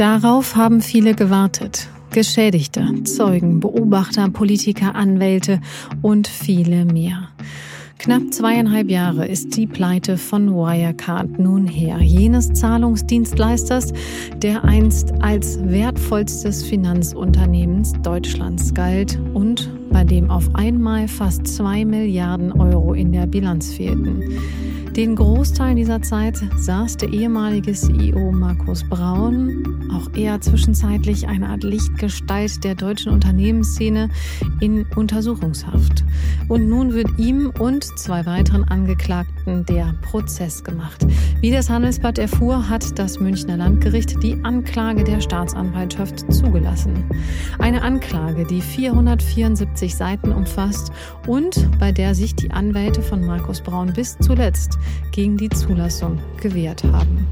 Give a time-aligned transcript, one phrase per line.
[0.00, 1.86] Darauf haben viele gewartet.
[2.10, 5.60] Geschädigte, Zeugen, Beobachter, Politiker, Anwälte
[6.00, 7.28] und viele mehr.
[7.98, 13.92] Knapp zweieinhalb Jahre ist die Pleite von Wirecard nun her, jenes Zahlungsdienstleisters,
[14.36, 22.52] der einst als wertvollstes Finanzunternehmens Deutschlands galt und bei dem auf einmal fast zwei Milliarden
[22.52, 24.22] Euro in der Bilanz fehlten.
[24.96, 31.62] Den Großteil dieser Zeit saß der ehemalige CEO Markus Braun, auch er zwischenzeitlich eine Art
[31.62, 34.08] Lichtgestalt der deutschen Unternehmensszene,
[34.58, 36.04] in Untersuchungshaft.
[36.48, 41.06] Und nun wird ihm und zwei weiteren Angeklagten der Prozess gemacht.
[41.40, 47.04] Wie das Handelsblatt erfuhr, hat das Münchner Landgericht die Anklage der Staatsanwaltschaft zugelassen.
[47.60, 50.90] Eine Anklage, die 474 Seiten umfasst
[51.28, 54.79] und bei der sich die Anwälte von Markus Braun bis zuletzt
[55.12, 57.26] gegen die Zulassung gewehrt haben.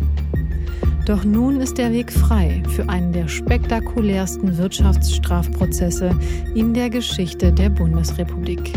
[1.07, 6.11] Doch nun ist der Weg frei für einen der spektakulärsten Wirtschaftsstrafprozesse
[6.55, 8.75] in der Geschichte der Bundesrepublik.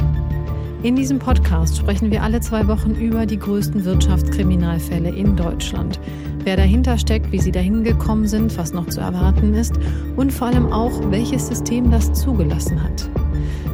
[0.84, 6.00] In diesem Podcast sprechen wir alle zwei Wochen über die größten Wirtschaftskriminalfälle in Deutschland.
[6.44, 9.74] Wer dahinter steckt, wie sie dahin gekommen sind, was noch zu erwarten ist
[10.16, 13.10] und vor allem auch, welches System das zugelassen hat.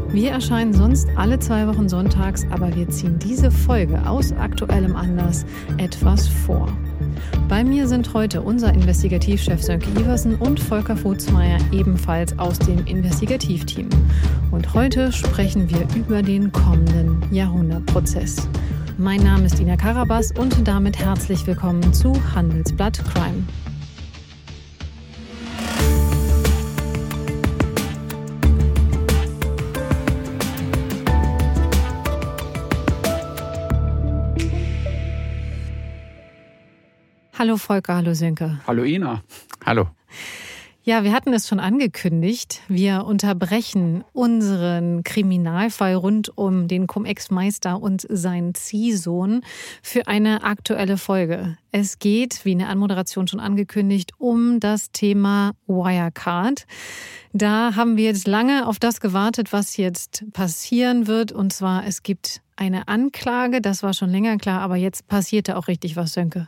[0.10, 5.46] Wir erscheinen sonst alle zwei Wochen sonntags, aber wir ziehen diese Folge aus aktuellem Anlass
[5.78, 6.70] etwas vor.
[7.50, 13.90] Bei mir sind heute unser Investigativchef Sönke Iversen und Volker Futzmeier ebenfalls aus dem Investigativteam.
[14.52, 18.48] Und heute sprechen wir über den kommenden Jahrhundertprozess.
[18.98, 23.44] Mein Name ist Ina Karabas und damit herzlich willkommen zu Handelsblatt Crime.
[37.40, 38.60] Hallo Volker, hallo Sönke.
[38.66, 39.22] Hallo Ina.
[39.64, 39.90] Hallo.
[40.82, 42.62] Ja, wir hatten es schon angekündigt.
[42.68, 49.42] Wir unterbrechen unseren Kriminalfall rund um den Cum-Ex-Meister und seinen Ziehsohn
[49.84, 51.58] für eine aktuelle Folge.
[51.72, 56.66] Es geht, wie in der Anmoderation schon angekündigt, um das Thema Wirecard.
[57.34, 61.32] Da haben wir jetzt lange auf das gewartet, was jetzt passieren wird.
[61.32, 65.68] Und zwar, es gibt eine Anklage, das war schon länger klar, aber jetzt passierte auch
[65.68, 66.48] richtig was, Sönke.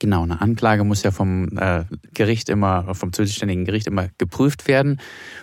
[0.00, 1.84] Genau, eine Anklage muss ja vom äh,
[2.14, 4.98] Gericht immer, vom zuständigen Gericht immer geprüft werden,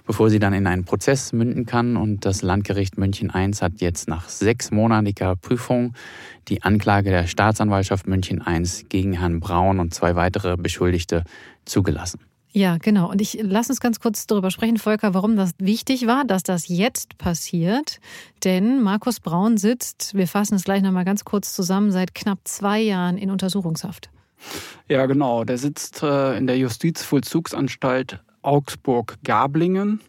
[0.07, 1.95] bevor sie dann in einen Prozess münden kann.
[1.95, 5.93] Und das Landgericht München I hat jetzt nach sechsmonatiger Prüfung
[6.47, 11.23] die Anklage der Staatsanwaltschaft München I gegen Herrn Braun und zwei weitere Beschuldigte
[11.65, 12.21] zugelassen.
[12.51, 13.11] Ja, genau.
[13.11, 16.67] Und ich lass uns ganz kurz darüber sprechen, Volker, warum das wichtig war, dass das
[16.67, 17.99] jetzt passiert.
[18.43, 22.81] Denn Markus Braun sitzt, wir fassen es gleich nochmal ganz kurz zusammen, seit knapp zwei
[22.81, 24.09] Jahren in Untersuchungshaft.
[24.87, 25.43] Ja, genau.
[25.43, 30.01] Der sitzt äh, in der Justizvollzugsanstalt Augsburg-Gablingen.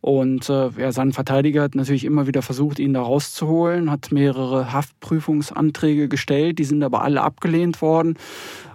[0.00, 4.72] Und äh, ja, sein Verteidiger hat natürlich immer wieder versucht, ihn da rauszuholen, hat mehrere
[4.72, 8.18] Haftprüfungsanträge gestellt, die sind aber alle abgelehnt worden.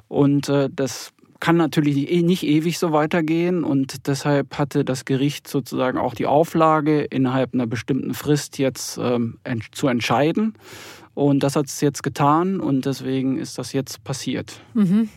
[0.07, 5.97] Und äh, das kann natürlich nicht ewig so weitergehen und deshalb hatte das Gericht sozusagen
[5.97, 9.38] auch die Auflage, innerhalb einer bestimmten Frist jetzt ähm,
[9.72, 10.56] zu entscheiden.
[11.17, 14.61] Und das hat es jetzt getan und deswegen ist das jetzt passiert.
[14.75, 15.09] Mhm.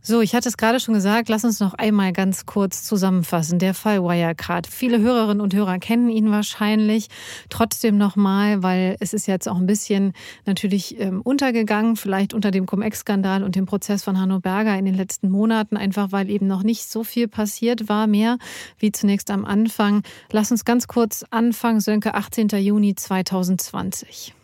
[0.00, 3.58] So, ich hatte es gerade schon gesagt, lass uns noch einmal ganz kurz zusammenfassen.
[3.58, 4.68] Der Fall Wirecard.
[4.68, 7.08] Viele Hörerinnen und Hörer kennen ihn wahrscheinlich.
[7.48, 10.12] Trotzdem nochmal, weil es ist jetzt auch ein bisschen
[10.44, 14.94] natürlich ähm, untergegangen, vielleicht unter dem Cum-Ex-Skandal und dem Prozess von Hanno Berger in den
[14.94, 18.38] letzten Monaten, einfach weil eben noch nicht so viel passiert war, mehr
[18.78, 20.04] wie zunächst am Anfang.
[20.30, 22.46] Lass uns ganz kurz anfangen, Sönke, 18.
[22.60, 24.36] Juni 2020.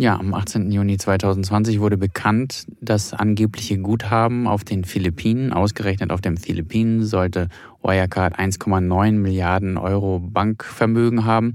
[0.00, 0.70] Ja, am 18.
[0.70, 7.48] Juni 2020 wurde bekannt, dass angebliche Guthaben auf den Philippinen, ausgerechnet auf den Philippinen, sollte
[7.82, 11.52] Wirecard 1,9 Milliarden Euro Bankvermögen haben.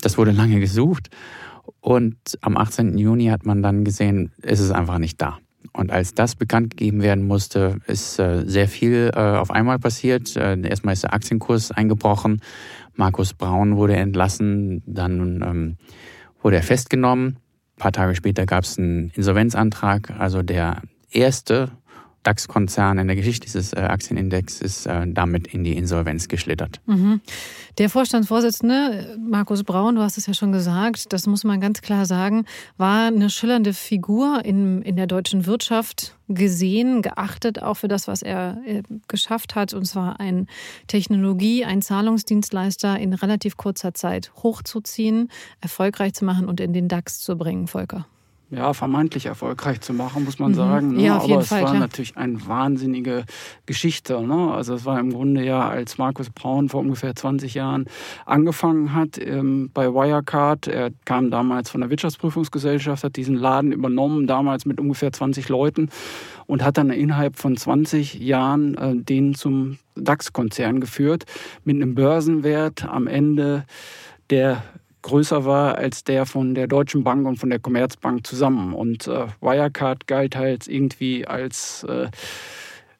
[0.00, 1.10] Das wurde lange gesucht
[1.80, 2.98] und am 18.
[2.98, 5.38] Juni hat man dann gesehen, es ist einfach nicht da.
[5.72, 10.36] Und als das bekannt gegeben werden musste, ist äh, sehr viel äh, auf einmal passiert.
[10.36, 12.42] Äh, erstmal ist der Aktienkurs eingebrochen,
[12.94, 15.76] Markus Braun wurde entlassen, dann ähm,
[16.40, 17.38] wurde er festgenommen
[17.76, 20.10] paar Tage später gab es einen Insolvenzantrag.
[20.18, 21.70] Also der erste
[22.26, 26.80] DAX-Konzern in der Geschichte dieses äh, Aktienindex ist äh, damit in die Insolvenz geschlittert.
[26.86, 27.20] Mhm.
[27.78, 32.06] Der Vorstandsvorsitzende, Markus Braun, du hast es ja schon gesagt, das muss man ganz klar
[32.06, 32.46] sagen,
[32.76, 38.22] war eine schillernde Figur in, in der deutschen Wirtschaft gesehen, geachtet auch für das, was
[38.22, 40.48] er äh, geschafft hat, und zwar ein
[40.88, 45.30] Technologie, ein Zahlungsdienstleister in relativ kurzer Zeit hochzuziehen,
[45.60, 48.06] erfolgreich zu machen und in den DAX zu bringen, Volker.
[48.50, 50.56] Ja, vermeintlich erfolgreich zu machen, muss man mhm.
[50.56, 50.92] sagen.
[50.92, 51.02] Ne?
[51.02, 51.80] Ja, Aber es Fall, war klar.
[51.80, 53.24] natürlich eine wahnsinnige
[53.66, 54.20] Geschichte.
[54.22, 54.52] Ne?
[54.52, 57.86] Also es war im Grunde ja, als Markus Braun vor ungefähr 20 Jahren
[58.24, 60.68] angefangen hat ähm, bei Wirecard.
[60.68, 65.88] Er kam damals von der Wirtschaftsprüfungsgesellschaft, hat diesen Laden übernommen, damals mit ungefähr 20 Leuten
[66.46, 71.24] und hat dann innerhalb von 20 Jahren äh, den zum DAX-Konzern geführt
[71.64, 73.64] mit einem Börsenwert am Ende
[74.30, 74.62] der
[75.06, 78.74] größer war als der von der Deutschen Bank und von der Commerzbank zusammen.
[78.74, 82.08] Und äh, Wirecard galt halt irgendwie als äh,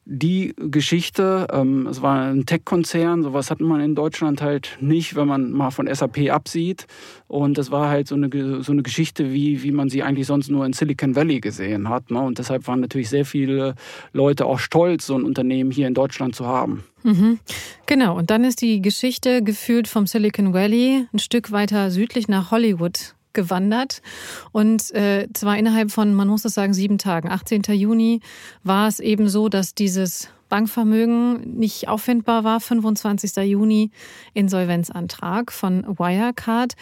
[0.09, 1.49] die Geschichte.
[1.53, 5.71] Ähm, es war ein Tech-Konzern, sowas hat man in Deutschland halt nicht, wenn man mal
[5.71, 6.87] von SAP absieht.
[7.27, 10.49] Und das war halt so eine, so eine Geschichte, wie, wie man sie eigentlich sonst
[10.49, 12.11] nur in Silicon Valley gesehen hat.
[12.13, 12.21] Ne?
[12.21, 13.75] Und deshalb waren natürlich sehr viele
[14.13, 16.85] Leute auch stolz, so ein Unternehmen hier in Deutschland zu haben.
[17.03, 17.41] Mhm.
[17.87, 22.53] Genau, und dann ist die Geschichte gefühlt vom Silicon Valley ein Stück weiter südlich nach
[22.53, 24.03] Hollywood gewandert.
[24.51, 27.31] Und äh, zwar innerhalb von, man muss es sagen, sieben Tagen.
[27.31, 27.63] 18.
[27.69, 28.21] Juni
[28.65, 32.59] war es eben so, dass dieses Bankvermögen nicht auffindbar war.
[32.59, 33.37] 25.
[33.45, 33.93] Juni
[34.35, 36.75] Insolvenzantrag von Wirecard.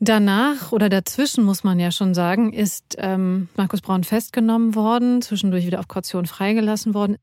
[0.00, 5.66] Danach oder dazwischen muss man ja schon sagen, ist ähm, Markus Braun festgenommen worden, zwischendurch
[5.66, 7.16] wieder auf Kaution freigelassen worden.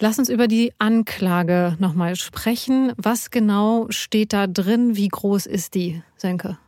[0.00, 2.92] Lass uns über die Anklage nochmal sprechen.
[2.96, 4.96] Was genau steht da drin?
[4.96, 6.58] Wie groß ist die, Senke?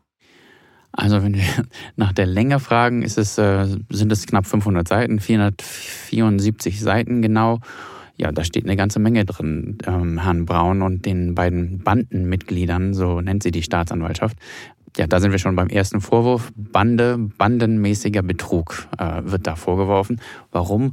[0.96, 1.44] Also wenn wir
[1.96, 7.60] nach der Länge fragen, ist es, äh, sind es knapp 500 Seiten, 474 Seiten genau.
[8.16, 9.78] Ja, da steht eine ganze Menge drin.
[9.86, 14.38] Ähm, Herrn Braun und den beiden Bandenmitgliedern, so nennt sie die Staatsanwaltschaft.
[14.96, 16.52] Ja, da sind wir schon beim ersten Vorwurf.
[16.54, 20.20] Bande, bandenmäßiger Betrug äh, wird da vorgeworfen.
[20.52, 20.92] Warum?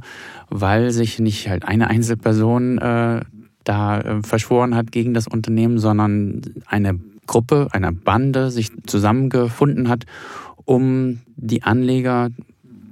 [0.50, 3.20] Weil sich nicht halt eine Einzelperson äh,
[3.62, 10.06] da äh, verschworen hat gegen das Unternehmen, sondern eine Gruppe, einer Bande sich zusammengefunden hat,
[10.64, 12.30] um die Anleger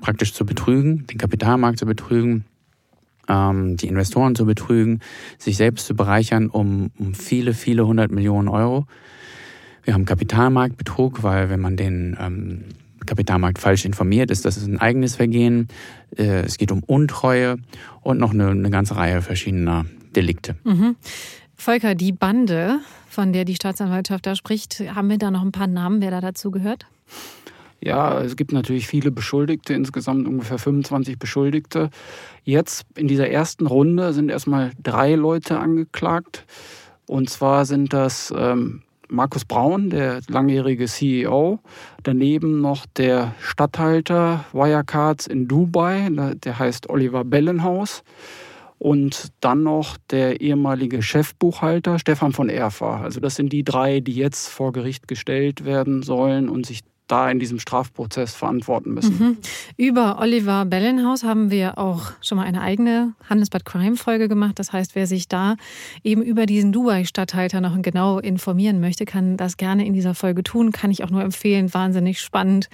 [0.00, 2.44] praktisch zu betrügen, den Kapitalmarkt zu betrügen,
[3.29, 5.00] ähm, die Investoren zu betrügen,
[5.38, 8.87] sich selbst zu bereichern um, um viele, viele hundert Millionen Euro.
[9.85, 12.65] Wir haben Kapitalmarktbetrug, weil wenn man den ähm,
[13.06, 15.69] Kapitalmarkt falsch informiert, ist das ein eigenes Vergehen.
[16.17, 17.56] Äh, es geht um Untreue
[18.03, 20.56] und noch eine, eine ganze Reihe verschiedener Delikte.
[20.65, 20.97] Mhm.
[21.61, 25.67] Volker, die Bande, von der die Staatsanwaltschaft da spricht, haben wir da noch ein paar
[25.67, 26.87] Namen, wer da dazu gehört?
[27.83, 31.91] Ja, es gibt natürlich viele Beschuldigte, insgesamt ungefähr 25 Beschuldigte.
[32.45, 36.47] Jetzt in dieser ersten Runde sind erstmal drei Leute angeklagt.
[37.07, 38.81] Und zwar sind das ähm,
[39.11, 41.59] Markus Braun, der langjährige CEO,
[42.05, 46.09] daneben noch der Statthalter Wirecards in Dubai,
[46.43, 48.03] der heißt Oliver Bellenhaus
[48.81, 53.03] und dann noch der ehemalige Chefbuchhalter Stefan von Erfa.
[53.03, 56.81] Also das sind die drei, die jetzt vor Gericht gestellt werden sollen und sich
[57.11, 59.19] da in diesem Strafprozess verantworten müssen.
[59.19, 59.39] Mhm.
[59.77, 64.59] Über Oliver Bellenhaus haben wir auch schon mal eine eigene Handelsbad Crime Folge gemacht.
[64.59, 65.57] Das heißt, wer sich da
[66.05, 70.73] eben über diesen Dubai-Stadthalter noch genau informieren möchte, kann das gerne in dieser Folge tun.
[70.73, 71.73] Kann ich auch nur empfehlen.
[71.75, 72.69] Wahnsinnig spannend.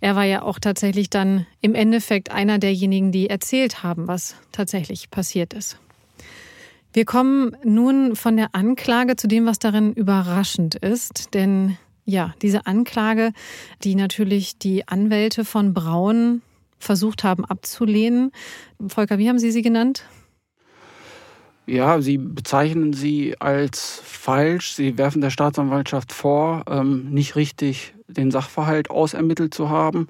[0.00, 5.10] Er war ja auch tatsächlich dann im Endeffekt einer derjenigen, die erzählt haben, was tatsächlich
[5.10, 5.78] passiert ist.
[6.94, 12.66] Wir kommen nun von der Anklage zu dem, was darin überraschend ist, denn ja, diese
[12.66, 13.32] Anklage,
[13.82, 16.42] die natürlich die Anwälte von Braun
[16.78, 18.30] versucht haben abzulehnen.
[18.86, 20.04] Volker, wie haben Sie sie genannt?
[21.66, 24.74] Ja, Sie bezeichnen sie als falsch.
[24.74, 30.08] Sie werfen der Staatsanwaltschaft vor, ähm, nicht richtig den Sachverhalt ausermittelt zu haben.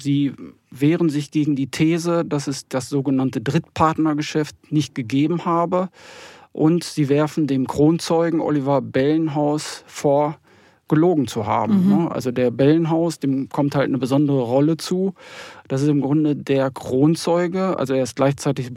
[0.00, 0.32] Sie
[0.70, 5.88] wehren sich gegen die These, dass es das sogenannte Drittpartnergeschäft nicht gegeben habe.
[6.52, 10.38] Und sie werfen dem Kronzeugen Oliver Bellenhaus vor,
[10.88, 11.84] gelogen zu haben.
[11.84, 11.96] Mhm.
[11.96, 12.10] Ne?
[12.10, 15.14] Also der Bellenhaus, dem kommt halt eine besondere Rolle zu.
[15.68, 18.70] Das ist im Grunde der Kronzeuge, also er ist gleichzeitig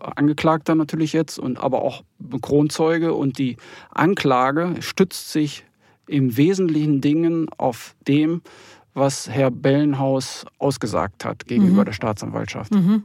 [0.00, 2.02] Angeklagter natürlich jetzt und aber auch
[2.40, 3.56] Kronzeuge und die
[3.90, 5.64] Anklage stützt sich
[6.06, 8.42] im wesentlichen Dingen auf dem,
[8.98, 11.86] was Herr Bellenhaus ausgesagt hat gegenüber mhm.
[11.86, 12.74] der Staatsanwaltschaft.
[12.74, 13.04] Mhm.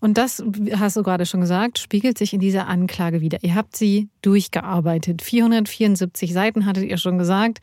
[0.00, 0.42] Und das,
[0.76, 3.38] hast du gerade schon gesagt, spiegelt sich in dieser Anklage wieder.
[3.42, 5.22] Ihr habt sie durchgearbeitet.
[5.22, 7.60] 474 Seiten hattet ihr schon gesagt.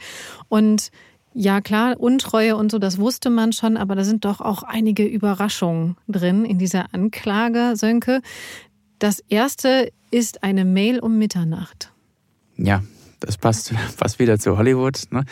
[0.50, 0.92] Und
[1.34, 5.06] ja, klar, Untreue und so, das wusste man schon, aber da sind doch auch einige
[5.06, 8.22] Überraschungen drin in dieser Anklage, Sönke.
[9.00, 11.94] Das erste ist eine Mail um Mitternacht.
[12.58, 12.84] Ja,
[13.22, 15.00] das passt fast wieder zu Hollywood.
[15.12, 15.24] Ne?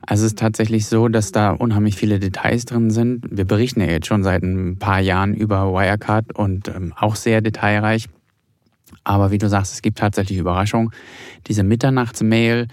[0.00, 3.24] Also es ist tatsächlich so, dass da unheimlich viele Details drin sind.
[3.30, 7.40] Wir berichten ja jetzt schon seit ein paar Jahren über Wirecard und ähm, auch sehr
[7.40, 8.08] detailreich.
[9.02, 10.90] Aber wie du sagst, es gibt tatsächlich Überraschungen.
[11.46, 12.68] Diese Mitternachtsmail,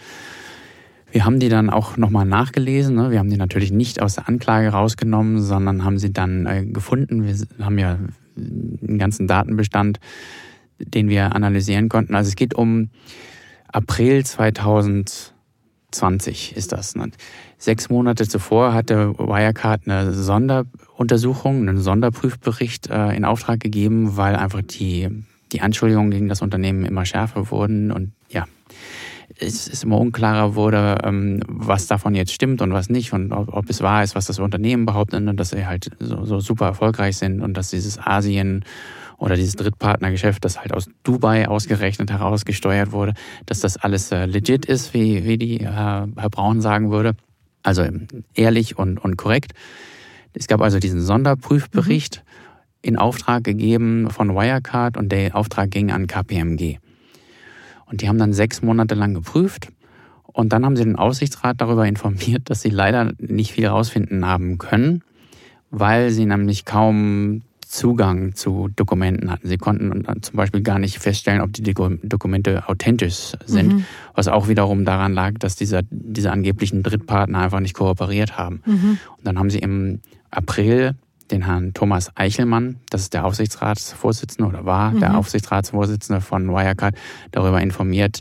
[1.11, 2.95] Wir haben die dann auch nochmal nachgelesen.
[2.95, 3.11] Ne?
[3.11, 7.25] Wir haben die natürlich nicht aus der Anklage rausgenommen, sondern haben sie dann äh, gefunden.
[7.25, 7.97] Wir haben ja
[8.37, 9.99] einen ganzen Datenbestand,
[10.79, 12.15] den wir analysieren konnten.
[12.15, 12.89] Also es geht um
[13.71, 16.95] April 2020 ist das.
[16.95, 17.11] Ne?
[17.57, 24.61] Sechs Monate zuvor hatte Wirecard eine Sonderuntersuchung, einen Sonderprüfbericht äh, in Auftrag gegeben, weil einfach
[24.61, 25.09] die,
[25.51, 28.45] die Anschuldigungen gegen das Unternehmen immer schärfer wurden und ja,
[29.39, 33.69] es ist immer unklarer wurde, ähm, was davon jetzt stimmt und was nicht und ob,
[33.69, 37.17] es wahr ist, was das Unternehmen behauptet und dass sie halt so, so super erfolgreich
[37.17, 38.65] sind und dass dieses Asien
[39.21, 43.13] oder dieses Drittpartnergeschäft, das halt aus Dubai ausgerechnet herausgesteuert wurde,
[43.45, 47.13] dass das alles äh, legit ist, wie, wie die äh, Herr Braun sagen würde.
[47.61, 47.85] Also
[48.33, 49.51] ehrlich und, und korrekt.
[50.33, 52.49] Es gab also diesen Sonderprüfbericht mhm.
[52.81, 56.79] in Auftrag gegeben von Wirecard und der Auftrag ging an KPMG.
[57.85, 59.67] Und die haben dann sechs Monate lang geprüft.
[60.23, 64.57] Und dann haben sie den Aufsichtsrat darüber informiert, dass sie leider nicht viel herausfinden haben
[64.57, 65.03] können,
[65.69, 69.47] weil sie nämlich kaum Zugang zu Dokumenten hatten.
[69.47, 73.85] Sie konnten zum Beispiel gar nicht feststellen, ob die Dokumente authentisch sind, mhm.
[74.13, 78.61] was auch wiederum daran lag, dass diese, diese angeblichen Drittpartner einfach nicht kooperiert haben.
[78.65, 78.99] Mhm.
[79.17, 80.95] Und dann haben sie im April
[81.31, 84.99] den Herrn Thomas Eichelmann, das ist der Aufsichtsratsvorsitzende oder war mhm.
[84.99, 86.95] der Aufsichtsratsvorsitzende von Wirecard,
[87.31, 88.19] darüber informiert,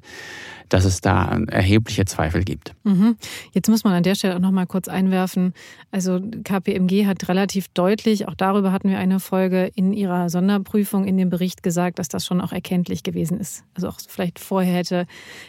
[0.71, 2.75] dass es da erhebliche Zweifel gibt.
[2.85, 3.17] Mhm.
[3.53, 5.53] Jetzt muss man an der Stelle auch noch mal kurz einwerfen.
[5.91, 11.17] Also KPMG hat relativ deutlich, auch darüber hatten wir eine Folge in ihrer Sonderprüfung in
[11.17, 13.65] dem Bericht gesagt, dass das schon auch erkenntlich gewesen ist.
[13.75, 15.07] Also auch vielleicht vorher hätte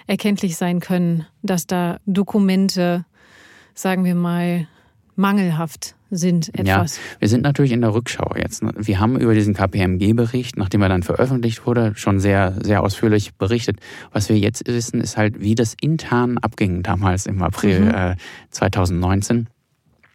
[0.07, 3.05] erkenntlich sein können, dass da Dokumente,
[3.73, 4.67] sagen wir mal,
[5.21, 6.97] mangelhaft sind etwas.
[6.97, 8.61] Ja, wir sind natürlich in der Rückschau jetzt.
[8.75, 13.77] Wir haben über diesen KPMG-Bericht, nachdem er dann veröffentlicht wurde, schon sehr, sehr ausführlich berichtet.
[14.11, 17.91] Was wir jetzt wissen, ist halt, wie das intern abging damals im April mhm.
[17.91, 18.15] äh,
[18.49, 19.47] 2019.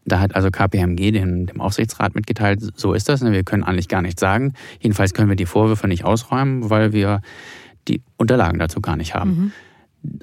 [0.05, 3.33] Da hat also KPMG dem, dem Aufsichtsrat mitgeteilt, so ist das, ne?
[3.33, 4.53] wir können eigentlich gar nichts sagen.
[4.81, 7.23] Jedenfalls können wir die Vorwürfe nicht ausräumen, weil wir
[7.89, 9.31] die Unterlagen dazu gar nicht haben.
[9.31, 9.53] Mhm.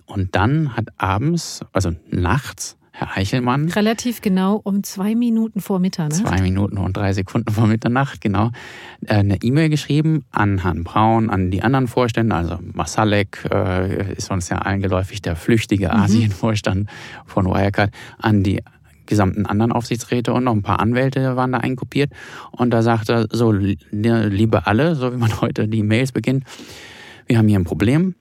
[0.05, 3.69] Und dann hat abends, also nachts, Herr Eichelmann.
[3.69, 6.27] Relativ genau um zwei Minuten vor Mitternacht.
[6.27, 8.51] Zwei Minuten und drei Sekunden vor Mitternacht, genau.
[9.07, 14.29] Äh, eine E-Mail geschrieben an Herrn Braun, an die anderen Vorstände, also Masalek äh, ist
[14.29, 16.01] uns ja allen geläufig der flüchtige mhm.
[16.01, 16.87] Asienvorstand
[17.25, 18.61] von Wirecard, an die
[19.07, 22.11] gesamten anderen Aufsichtsräte und noch ein paar Anwälte waren da einkopiert.
[22.51, 26.43] Und da sagte er so, liebe alle, so wie man heute die Mails beginnt,
[27.25, 28.13] wir haben hier ein Problem.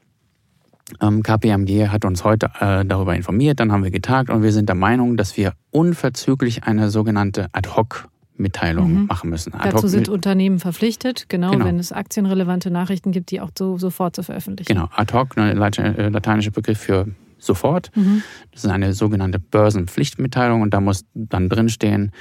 [1.01, 4.69] Ähm, KPMG hat uns heute äh, darüber informiert, dann haben wir getagt und wir sind
[4.69, 9.07] der Meinung, dass wir unverzüglich eine sogenannte Ad-Hoc Mitteilung mhm.
[9.07, 9.55] machen müssen.
[9.55, 13.79] Ad Dazu sind Unternehmen verpflichtet, genau, genau, wenn es aktienrelevante Nachrichten gibt, die auch so,
[13.79, 14.69] sofort zu veröffentlichen.
[14.69, 17.09] Genau, ad hoc, ein äh, lateinischer Begriff für
[17.39, 17.91] sofort.
[17.95, 18.23] Mhm.
[18.51, 22.13] Das ist eine sogenannte Börsenpflichtmitteilung und da muss dann drinstehen,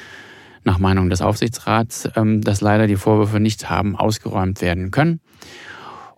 [0.64, 5.20] nach Meinung des Aufsichtsrats, ähm, dass leider die Vorwürfe nicht haben ausgeräumt werden können.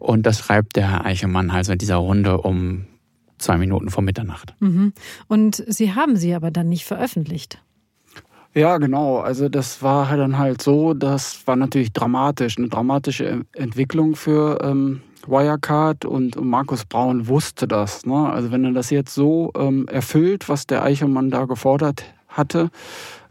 [0.03, 2.85] Und das schreibt der Herr Eichelmann also in dieser Runde um
[3.37, 4.53] zwei Minuten vor Mitternacht.
[4.59, 4.93] Mhm.
[5.27, 7.61] Und Sie haben sie aber dann nicht veröffentlicht.
[8.53, 9.19] Ja, genau.
[9.19, 14.59] Also das war halt dann halt so, das war natürlich dramatisch, eine dramatische Entwicklung für
[14.61, 18.05] ähm, Wirecard und Markus Braun wusste das.
[18.05, 18.29] Ne?
[18.29, 22.69] Also wenn er das jetzt so ähm, erfüllt, was der Eichelmann da gefordert hatte,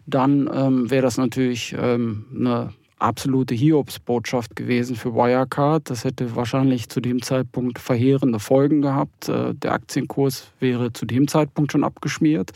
[0.07, 5.91] dann ähm, wäre das natürlich ähm, eine absolute Hiobsbotschaft gewesen für Wirecard.
[5.91, 9.29] Das hätte wahrscheinlich zu dem Zeitpunkt verheerende Folgen gehabt.
[9.29, 12.53] Äh, der Aktienkurs wäre zu dem Zeitpunkt schon abgeschmiert,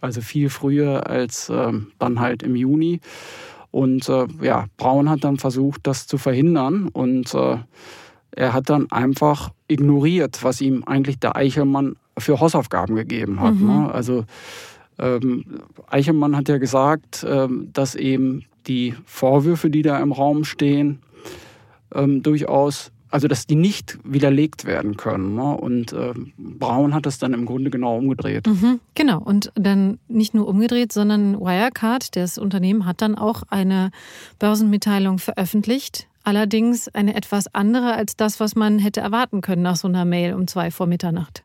[0.00, 3.00] also viel früher als ähm, dann halt im Juni.
[3.70, 7.58] Und äh, ja, Braun hat dann versucht, das zu verhindern und äh,
[8.32, 13.54] er hat dann einfach ignoriert, was ihm eigentlich der Eichelmann für Hausaufgaben gegeben hat.
[13.54, 13.66] Mhm.
[13.66, 13.92] Ne?
[13.92, 14.24] Also
[14.98, 15.44] ähm,
[15.88, 21.00] Eichelmann hat ja gesagt, ähm, dass eben die Vorwürfe, die da im Raum stehen,
[21.94, 25.34] ähm, durchaus, also dass die nicht widerlegt werden können.
[25.34, 25.56] Ne?
[25.56, 28.46] Und äh, Braun hat das dann im Grunde genau umgedreht.
[28.46, 33.90] Mhm, genau, und dann nicht nur umgedreht, sondern Wirecard, das Unternehmen, hat dann auch eine
[34.38, 36.06] Börsenmitteilung veröffentlicht.
[36.22, 40.34] Allerdings eine etwas andere als das, was man hätte erwarten können nach so einer Mail
[40.34, 41.44] um zwei vor Mitternacht.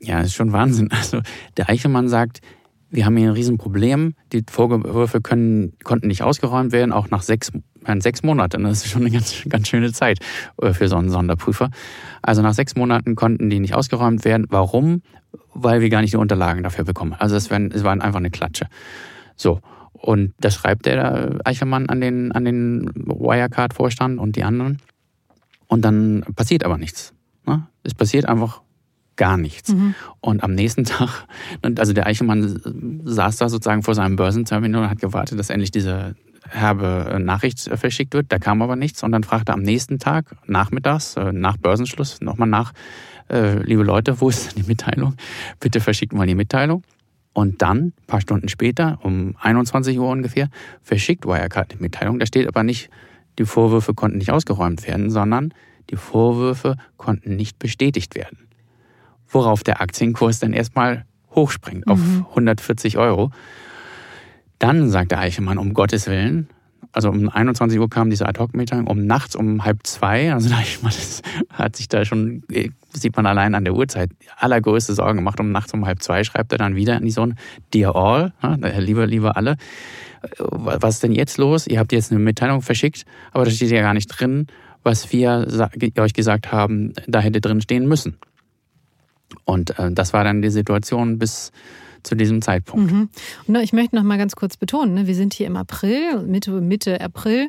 [0.00, 0.90] Ja, das ist schon Wahnsinn.
[0.90, 1.20] Also
[1.56, 2.40] der Eichelmann sagt,
[2.90, 4.14] wir haben hier ein Riesenproblem.
[4.32, 7.50] Die Vorwürfe können, konnten nicht ausgeräumt werden, auch nach sechs,
[7.98, 8.62] sechs Monaten.
[8.64, 10.18] Das ist schon eine ganz, ganz schöne Zeit
[10.62, 11.70] äh, für so einen Sonderprüfer.
[12.22, 14.46] Also nach sechs Monaten konnten die nicht ausgeräumt werden.
[14.50, 15.02] Warum?
[15.52, 17.14] Weil wir gar nicht die Unterlagen dafür bekommen.
[17.18, 18.66] Also es, waren, es war einfach eine Klatsche.
[19.34, 19.60] So.
[19.92, 24.78] Und das schreibt der Eichelmann an den, an den Wirecard-Vorstand und die anderen.
[25.66, 27.12] Und dann passiert aber nichts.
[27.46, 27.66] Ne?
[27.82, 28.60] Es passiert einfach
[29.16, 29.72] gar nichts.
[29.72, 29.94] Mhm.
[30.20, 31.26] Und am nächsten Tag,
[31.78, 36.14] also der Eichelmann saß da sozusagen vor seinem Börsenterminal und hat gewartet, dass endlich diese
[36.48, 38.26] herbe Nachricht äh, verschickt wird.
[38.30, 42.48] Da kam aber nichts und dann fragte am nächsten Tag, nachmittags, äh, nach Börsenschluss, nochmal
[42.48, 42.72] nach,
[43.28, 45.14] äh, liebe Leute, wo ist die Mitteilung?
[45.60, 46.82] Bitte verschickt mal die Mitteilung.
[47.32, 50.48] Und dann, ein paar Stunden später, um 21 Uhr ungefähr,
[50.82, 52.18] verschickt Wirecard die Mitteilung.
[52.18, 52.88] Da steht aber nicht,
[53.38, 55.52] die Vorwürfe konnten nicht ausgeräumt werden, sondern
[55.90, 58.45] die Vorwürfe konnten nicht bestätigt werden.
[59.28, 61.04] Worauf der Aktienkurs dann erstmal
[61.34, 62.26] hochspringt auf mhm.
[62.30, 63.30] 140 Euro.
[64.58, 66.48] Dann sagt der Eichelmann, um Gottes Willen,
[66.92, 71.76] also um 21 Uhr kam diese Ad-Hoc-Mitteilung, um nachts um halb zwei, also das hat
[71.76, 72.42] sich da schon,
[72.94, 75.38] sieht man allein an der Uhrzeit, allergrößte Sorgen gemacht.
[75.38, 77.34] Um nachts um halb zwei schreibt er dann wieder in die Sonne,
[77.74, 78.32] Dear All,
[78.78, 79.58] lieber, lieber alle,
[80.38, 81.66] was ist denn jetzt los?
[81.66, 84.46] Ihr habt jetzt eine Mitteilung verschickt, aber da steht ja gar nicht drin,
[84.82, 85.46] was wir
[85.98, 88.16] euch gesagt haben, da hätte drin stehen müssen.
[89.44, 91.52] Und äh, das war dann die Situation bis
[92.02, 92.92] zu diesem Zeitpunkt.
[92.92, 93.08] Mhm.
[93.46, 96.52] Und ich möchte noch mal ganz kurz betonen, ne, wir sind hier im April, Mitte,
[96.60, 97.48] Mitte April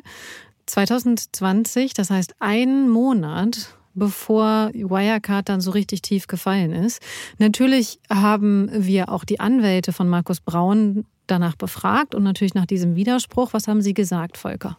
[0.66, 7.02] 2020, das heißt einen Monat bevor Wirecard dann so richtig tief gefallen ist.
[7.38, 12.96] Natürlich haben wir auch die Anwälte von Markus Braun danach befragt und natürlich nach diesem
[12.96, 13.52] Widerspruch.
[13.52, 14.78] Was haben Sie gesagt, Volker?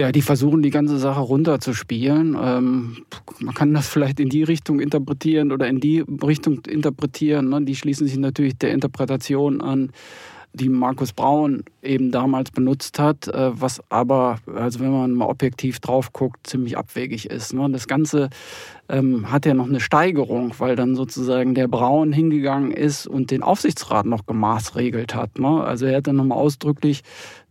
[0.00, 2.34] Ja, die versuchen die ganze Sache runterzuspielen.
[2.42, 3.04] Ähm,
[3.38, 7.50] man kann das vielleicht in die Richtung interpretieren oder in die Richtung interpretieren.
[7.50, 7.60] Ne?
[7.66, 9.92] Die schließen sich natürlich der Interpretation an,
[10.52, 15.80] die Markus Braun eben damals benutzt hat, äh, was aber, also wenn man mal objektiv
[15.80, 17.54] drauf guckt, ziemlich abwegig ist.
[17.54, 17.68] Ne?
[17.70, 18.30] Das Ganze
[18.88, 23.42] ähm, hat ja noch eine Steigerung, weil dann sozusagen der Braun hingegangen ist und den
[23.42, 25.38] Aufsichtsrat noch gemaßregelt hat.
[25.38, 25.62] Ne?
[25.62, 27.02] Also er hat dann nochmal ausdrücklich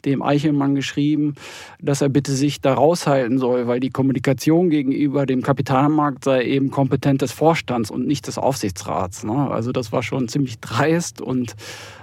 [0.05, 1.35] dem Eichelmann geschrieben,
[1.81, 6.71] dass er bitte sich da raushalten soll, weil die Kommunikation gegenüber dem Kapitalmarkt sei eben
[6.71, 9.23] Kompetent des Vorstands und nicht des Aufsichtsrats.
[9.23, 9.49] Ne?
[9.51, 11.55] Also das war schon ziemlich dreist und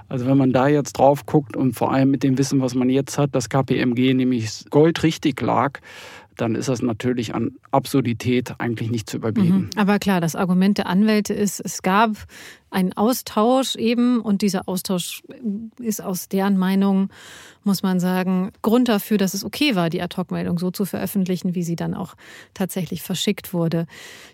[0.08, 2.90] also wenn man da jetzt drauf guckt und vor allem mit dem Wissen, was man
[2.90, 5.80] jetzt hat, dass KPMG nämlich goldrichtig lag,
[6.36, 9.58] dann ist das natürlich an Absurdität eigentlich nicht zu überbieten.
[9.58, 9.70] Mhm.
[9.76, 12.10] Aber klar, das Argument der Anwälte ist, es gab
[12.70, 15.22] einen Austausch eben und dieser Austausch
[15.78, 17.10] ist aus deren Meinung,
[17.64, 21.62] muss man sagen, Grund dafür, dass es okay war, die Ad-Hoc-Meldung so zu veröffentlichen, wie
[21.62, 22.14] sie dann auch
[22.54, 23.86] tatsächlich verschickt wurde.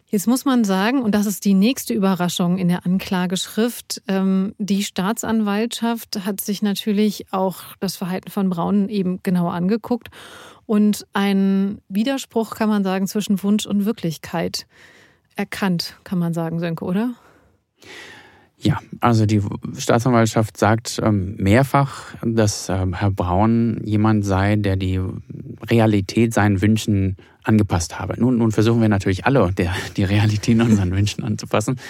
[0.06, 4.82] Jetzt muss man sagen, und das ist die nächste Überraschung in der Anklageschrift, ähm, die
[4.82, 10.08] Staatsanwaltschaft hat sich natürlich auch das Verhalten von Braun eben genauer angeguckt
[10.66, 14.66] und ein Widerspruch, kann man sagen, zwischen Wunsch und Wirklichkeit
[15.36, 17.14] erkannt, kann man sagen, Sönke, oder?
[18.62, 19.42] Ja, also die
[19.76, 25.00] Staatsanwaltschaft sagt ähm, mehrfach, dass ähm, Herr Braun jemand sei, der die
[25.68, 28.14] Realität seinen Wünschen angepasst habe.
[28.20, 31.80] Nun, nun versuchen wir natürlich alle, der, die Realität unseren Wünschen anzupassen,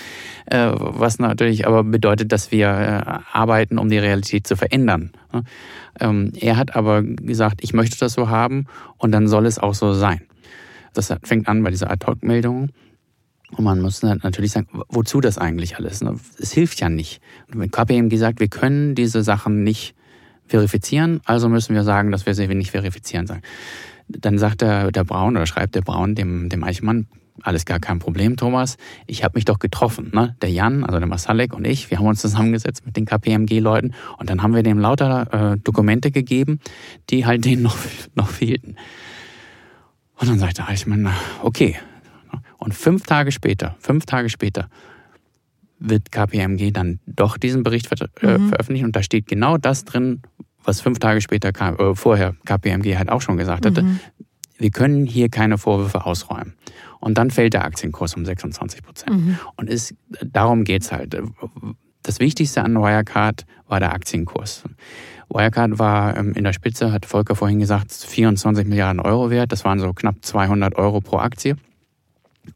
[0.46, 5.12] äh, was natürlich aber bedeutet, dass wir äh, arbeiten, um die Realität zu verändern.
[6.00, 8.64] Ähm, er hat aber gesagt, ich möchte das so haben
[8.96, 10.22] und dann soll es auch so sein.
[10.94, 12.70] Das fängt an bei dieser Ad-Hoc-Meldung.
[13.56, 16.02] Und man muss natürlich sagen, wozu das eigentlich alles?
[16.02, 16.16] Ne?
[16.38, 17.20] Es hilft ja nicht.
[17.48, 19.94] Und mit KPMG sagt, wir können diese Sachen nicht
[20.46, 23.42] verifizieren, also müssen wir sagen, dass wir sie nicht verifizieren sagen.
[24.08, 27.06] Dann sagt der, der Braun oder schreibt der Braun dem, dem Eichmann,
[27.42, 28.76] alles gar kein Problem, Thomas.
[29.06, 30.10] Ich habe mich doch getroffen.
[30.12, 30.36] Ne?
[30.42, 34.28] Der Jan, also der Masalek und ich, wir haben uns zusammengesetzt mit den KPMG-Leuten und
[34.28, 36.60] dann haben wir dem lauter äh, Dokumente gegeben,
[37.10, 37.76] die halt denen noch,
[38.14, 38.76] noch fehlten.
[40.16, 41.08] Und dann sagt der Eichmann,
[41.42, 41.76] okay,
[42.62, 44.68] und fünf Tage später, fünf Tage später,
[45.78, 48.48] wird KPMG dann doch diesen Bericht ver äh, mhm.
[48.48, 50.22] veröffentlichen und da steht genau das drin,
[50.62, 53.82] was fünf Tage später äh, vorher KPMG halt auch schon gesagt hatte.
[53.82, 54.00] Mhm.
[54.58, 56.54] Wir können hier keine Vorwürfe ausräumen.
[57.00, 59.16] Und dann fällt der Aktienkurs um 26 Prozent.
[59.16, 59.38] Mhm.
[59.56, 59.92] Und ist,
[60.24, 61.20] darum geht's halt.
[62.04, 64.62] Das Wichtigste an Wirecard war der Aktienkurs.
[65.28, 69.50] Wirecard war ähm, in der Spitze, hat Volker vorhin gesagt, 24 Milliarden Euro wert.
[69.50, 71.56] Das waren so knapp 200 Euro pro Aktie.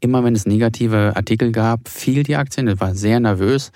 [0.00, 2.64] Immer wenn es negative Artikel gab, fiel die Aktie.
[2.64, 3.72] Das war sehr nervös.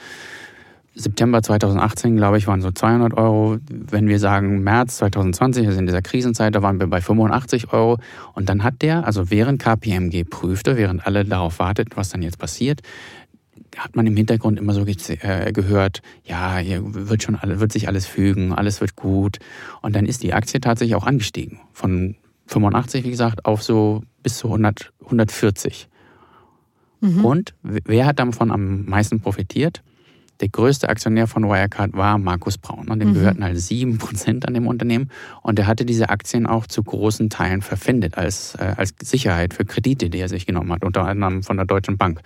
[0.95, 3.59] September 2018, glaube ich, waren so 200 Euro.
[3.71, 7.99] Wenn wir sagen März 2020, also in dieser Krisenzeit, da waren wir bei 85 Euro.
[8.35, 12.39] Und dann hat der, also während KPMG prüfte, während alle darauf warteten, was dann jetzt
[12.39, 12.81] passiert,
[13.77, 18.07] hat man im Hintergrund immer so äh, gehört, ja, hier wird schon wird sich alles
[18.07, 19.39] fügen, alles wird gut.
[19.83, 21.61] Und dann ist die Aktie tatsächlich auch angestiegen.
[21.73, 25.89] Von 85, wie gesagt, auf so bis zu 100, 140.
[27.01, 27.25] Mhm.
[27.25, 29.83] Und wer hat davon am meisten profitiert?
[30.41, 32.89] Der größte Aktionär von Wirecard war Markus Braun.
[32.89, 33.15] Und dem mhm.
[33.15, 35.11] gehörten halt sieben Prozent an dem Unternehmen.
[35.43, 39.65] Und er hatte diese Aktien auch zu großen Teilen verpfändet als, äh, als Sicherheit für
[39.65, 42.21] Kredite, die er sich genommen hat, unter anderem von der Deutschen Bank.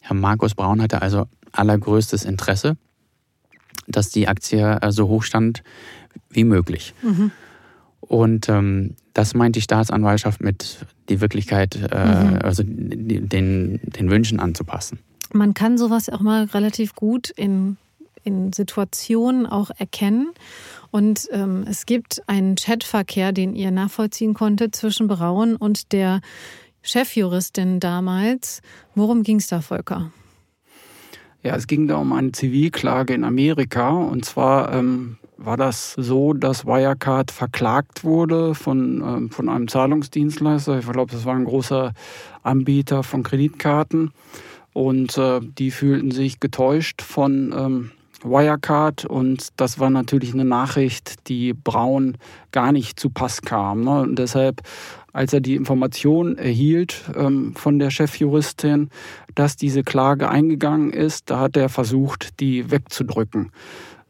[0.00, 2.76] Herr Markus Braun hatte also allergrößtes Interesse,
[3.86, 5.62] dass die Aktie äh, so hoch stand
[6.30, 6.94] wie möglich.
[7.02, 7.30] Mhm.
[8.00, 12.38] Und ähm, das meint die Staatsanwaltschaft mit die Wirklichkeit, äh, mhm.
[12.42, 15.00] also den, den Wünschen anzupassen.
[15.32, 17.76] Man kann sowas auch mal relativ gut in,
[18.24, 20.30] in Situationen auch erkennen.
[20.90, 26.20] Und ähm, es gibt einen Chatverkehr, den ihr nachvollziehen konntet zwischen Braun und der
[26.82, 28.62] Chefjuristin damals.
[28.94, 30.10] Worum ging es da, Volker?
[31.42, 33.90] Ja, es ging da um eine Zivilklage in Amerika.
[33.90, 40.78] Und zwar ähm, war das so, dass Wirecard verklagt wurde von, ähm, von einem Zahlungsdienstleister.
[40.78, 41.92] Ich glaube, das war ein großer
[42.42, 44.10] Anbieter von Kreditkarten.
[44.72, 47.90] Und äh, die fühlten sich getäuscht von ähm,
[48.22, 49.04] Wirecard.
[49.04, 52.18] Und das war natürlich eine Nachricht, die Braun
[52.52, 53.82] gar nicht zu Pass kam.
[53.82, 54.00] Ne?
[54.00, 54.62] Und deshalb
[55.12, 58.90] als er die Information erhielt ähm, von der Chefjuristin,
[59.34, 63.50] dass diese Klage eingegangen ist, da hat er versucht, die wegzudrücken.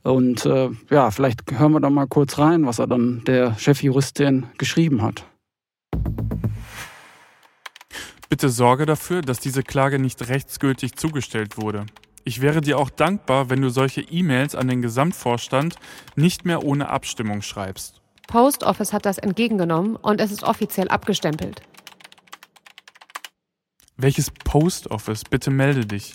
[0.08, 4.46] Und äh, ja, vielleicht hören wir da mal kurz rein, was er dann der Chefjuristin
[4.56, 5.26] geschrieben hat.
[8.30, 11.84] Bitte sorge dafür, dass diese Klage nicht rechtsgültig zugestellt wurde.
[12.24, 15.76] Ich wäre dir auch dankbar, wenn du solche E-Mails an den Gesamtvorstand
[16.16, 18.00] nicht mehr ohne Abstimmung schreibst.
[18.28, 21.60] Post Office hat das entgegengenommen und es ist offiziell abgestempelt.
[23.98, 25.24] Welches Post Office?
[25.24, 26.14] Bitte melde dich.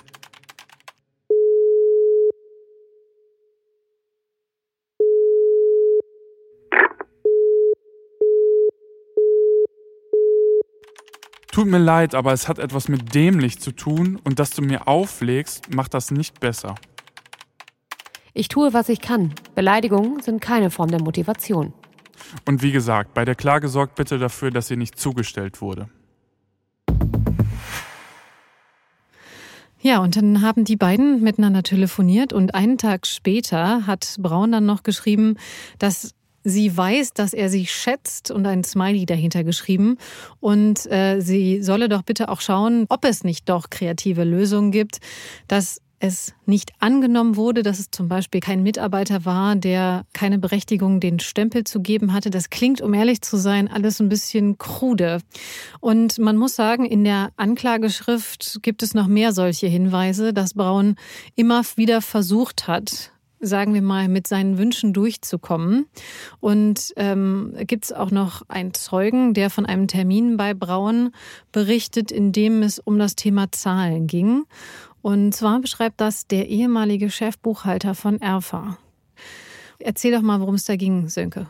[11.54, 14.88] Tut mir leid, aber es hat etwas mit dämlich zu tun und dass du mir
[14.88, 16.74] auflegst, macht das nicht besser.
[18.34, 19.36] Ich tue, was ich kann.
[19.54, 21.72] Beleidigungen sind keine Form der Motivation.
[22.48, 25.90] Und wie gesagt, bei der Klage sorgt bitte dafür, dass sie nicht zugestellt wurde.
[29.80, 34.66] Ja, und dann haben die beiden miteinander telefoniert und einen Tag später hat Braun dann
[34.66, 35.36] noch geschrieben,
[35.78, 39.98] dass sie weiß, dass er sie schätzt und ein Smiley dahinter geschrieben.
[40.40, 45.00] Und äh, sie solle doch bitte auch schauen, ob es nicht doch kreative Lösungen gibt,
[45.48, 51.00] dass es nicht angenommen wurde, dass es zum Beispiel kein Mitarbeiter war, der keine Berechtigung,
[51.00, 52.30] den Stempel zu geben hatte.
[52.30, 55.20] Das klingt, um ehrlich zu sein, alles ein bisschen krude.
[55.80, 60.96] Und man muss sagen, in der Anklageschrift gibt es noch mehr solche Hinweise, dass Braun
[61.36, 63.13] immer wieder versucht hat,
[63.44, 65.86] sagen wir mal, mit seinen Wünschen durchzukommen.
[66.40, 71.12] Und ähm, gibt es auch noch einen Zeugen, der von einem Termin bei Braun
[71.52, 74.46] berichtet, in dem es um das Thema Zahlen ging.
[75.02, 78.78] Und zwar beschreibt das der ehemalige Chefbuchhalter von Erfa.
[79.80, 81.48] Erzähl doch mal, worum es da ging, Sönke.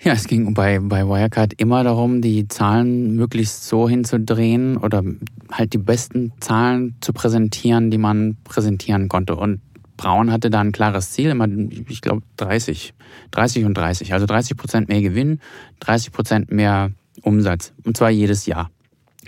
[0.00, 5.02] Ja, es ging bei, bei Wirecard immer darum, die Zahlen möglichst so hinzudrehen oder
[5.50, 9.34] halt die besten Zahlen zu präsentieren, die man präsentieren konnte.
[9.34, 9.60] Und
[9.98, 11.46] Braun hatte da ein klares Ziel, immer,
[11.88, 12.94] ich glaube, 30.
[13.32, 14.14] 30 und 30.
[14.14, 15.40] Also 30 Prozent mehr Gewinn,
[15.80, 17.74] 30 Prozent mehr Umsatz.
[17.84, 18.70] Und zwar jedes Jahr.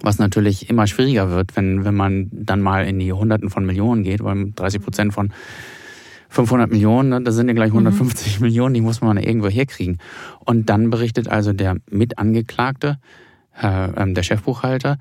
[0.03, 4.03] Was natürlich immer schwieriger wird, wenn, wenn man dann mal in die Hunderten von Millionen
[4.03, 5.35] geht, weil 30 Prozent von
[6.31, 8.47] 500 Millionen, ne, das sind ja gleich 150 mhm.
[8.47, 9.99] Millionen, die muss man irgendwo herkriegen.
[10.39, 12.99] Und dann berichtet also der Mitangeklagte,
[13.61, 14.99] äh, der Chefbuchhalter,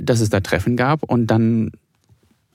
[0.00, 1.72] dass es da Treffen gab und dann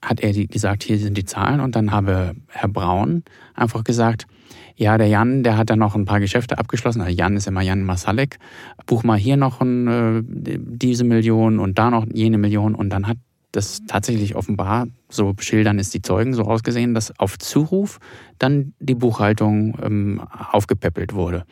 [0.02, 3.24] hat er gesagt, hier sind die Zahlen und dann habe Herr Braun
[3.56, 4.28] einfach gesagt,
[4.76, 7.02] ja, der Jan, der hat dann noch ein paar Geschäfte abgeschlossen.
[7.02, 8.38] Also Jan ist immer Jan Masalek.
[8.86, 12.76] Buch mal hier noch ein, äh, diese Million und da noch jene Million.
[12.76, 13.18] Und dann hat
[13.52, 17.98] das tatsächlich offenbar, so schildern es die Zeugen, so ausgesehen, dass auf Zuruf
[18.38, 21.46] dann die Buchhaltung ähm, aufgepäppelt wurde.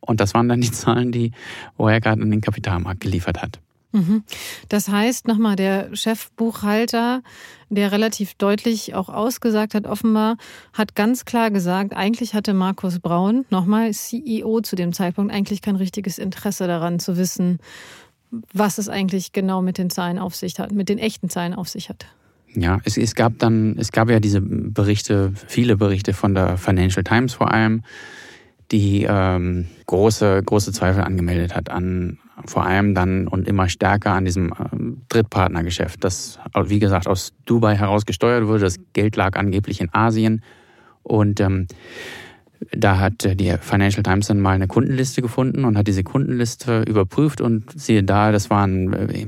[0.00, 1.30] Und das waren dann die Zahlen, die
[1.78, 3.60] Wirecard an den Kapitalmarkt geliefert hat.
[3.92, 4.22] Mhm.
[4.68, 7.22] Das heißt, nochmal, der Chefbuchhalter,
[7.70, 10.36] der relativ deutlich auch ausgesagt hat, offenbar,
[10.72, 15.76] hat ganz klar gesagt, eigentlich hatte Markus Braun, nochmal CEO zu dem Zeitpunkt, eigentlich kein
[15.76, 17.58] richtiges Interesse daran zu wissen,
[18.52, 21.68] was es eigentlich genau mit den Zahlen auf sich hat, mit den echten Zahlen auf
[21.68, 22.06] sich hat.
[22.54, 27.04] Ja, es, es gab dann, es gab ja diese Berichte, viele Berichte von der Financial
[27.04, 27.82] Times vor allem,
[28.70, 34.24] die ähm, große, große Zweifel angemeldet hat an vor allem dann und immer stärker an
[34.24, 38.60] diesem ähm, Drittpartnergeschäft, das, wie gesagt, aus Dubai heraus gesteuert wurde.
[38.60, 40.42] Das Geld lag angeblich in Asien.
[41.02, 41.66] Und ähm,
[42.72, 47.40] da hat die Financial Times dann mal eine Kundenliste gefunden und hat diese Kundenliste überprüft
[47.40, 49.26] und siehe da, das waren äh,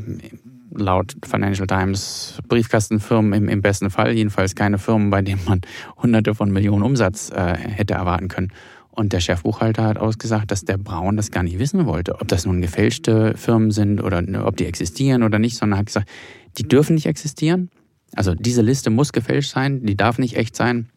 [0.75, 5.61] laut Financial Times Briefkastenfirmen im, im besten Fall, jedenfalls keine Firmen, bei denen man
[5.96, 8.53] hunderte von Millionen Umsatz äh, hätte erwarten können.
[8.94, 12.44] Und der Chefbuchhalter hat ausgesagt, dass der Braun das gar nicht wissen wollte, ob das
[12.44, 16.11] nun gefälschte Firmen sind oder ob die existieren oder nicht, sondern hat gesagt,
[16.59, 17.70] die dürfen nicht existieren.
[18.14, 20.90] Also diese Liste muss gefälscht sein, die darf nicht echt sein.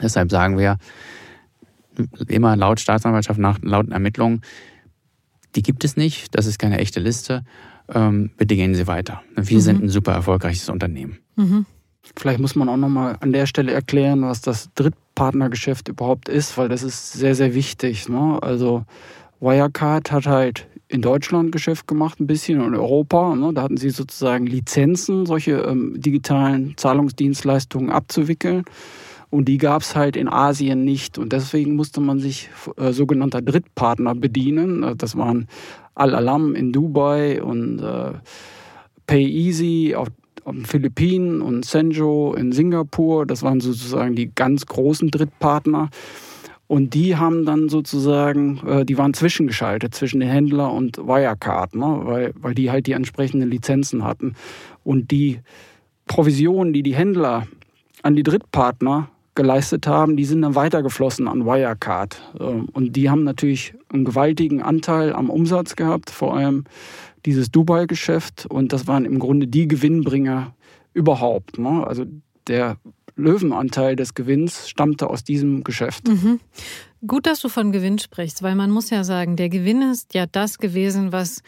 [0.00, 0.78] Deshalb sagen wir
[2.28, 4.42] immer laut Staatsanwaltschaft, nach laut Ermittlungen,
[5.56, 7.42] die gibt es nicht, das ist keine echte Liste.
[7.92, 9.22] Ähm, bitte gehen Sie weiter.
[9.34, 9.62] Wir mhm.
[9.62, 11.18] sind ein super erfolgreiches Unternehmen.
[11.36, 11.66] Mhm.
[12.16, 14.70] Vielleicht muss man auch nochmal an der Stelle erklären, was das
[15.16, 18.08] Drittpartnergeschäft überhaupt ist, weil das ist sehr, sehr wichtig.
[18.08, 18.38] Ne?
[18.42, 18.84] Also
[19.40, 23.34] Wirecard hat halt in Deutschland Geschäft gemacht, ein bisschen in Europa.
[23.34, 23.52] Ne?
[23.54, 28.64] Da hatten sie sozusagen Lizenzen, solche ähm, digitalen Zahlungsdienstleistungen abzuwickeln.
[29.30, 31.18] Und die gab es halt in Asien nicht.
[31.18, 34.82] Und deswegen musste man sich äh, sogenannter Drittpartner bedienen.
[34.82, 35.48] Äh, das waren
[35.94, 38.12] Al-Alam in Dubai und äh,
[39.06, 39.96] PayEasy
[40.64, 43.26] Philippinen und Senjo in Singapur.
[43.26, 45.90] Das waren sozusagen die ganz großen Drittpartner.
[46.68, 52.00] Und die haben dann sozusagen, äh, die waren zwischengeschaltet zwischen den Händler und Wirecard, ne?
[52.02, 54.34] weil, weil die halt die entsprechenden Lizenzen hatten.
[54.82, 55.40] Und die
[56.06, 57.46] Provisionen, die die Händler
[58.02, 62.20] an die Drittpartner geleistet haben, die sind dann weitergeflossen an Wirecard.
[62.40, 66.64] Ähm, und die haben natürlich einen gewaltigen Anteil am Umsatz gehabt, vor allem
[67.26, 68.46] dieses Dubai-Geschäft.
[68.46, 70.54] Und das waren im Grunde die Gewinnbringer
[70.94, 71.58] überhaupt.
[71.58, 71.86] Ne?
[71.86, 72.06] Also
[72.46, 72.78] der
[73.16, 76.08] Löwenanteil des Gewinns stammte aus diesem Geschäft.
[76.08, 76.40] Mhm.
[77.06, 80.26] Gut, dass du von Gewinn sprichst, weil man muss ja sagen, der Gewinn ist ja
[80.26, 81.42] das gewesen, was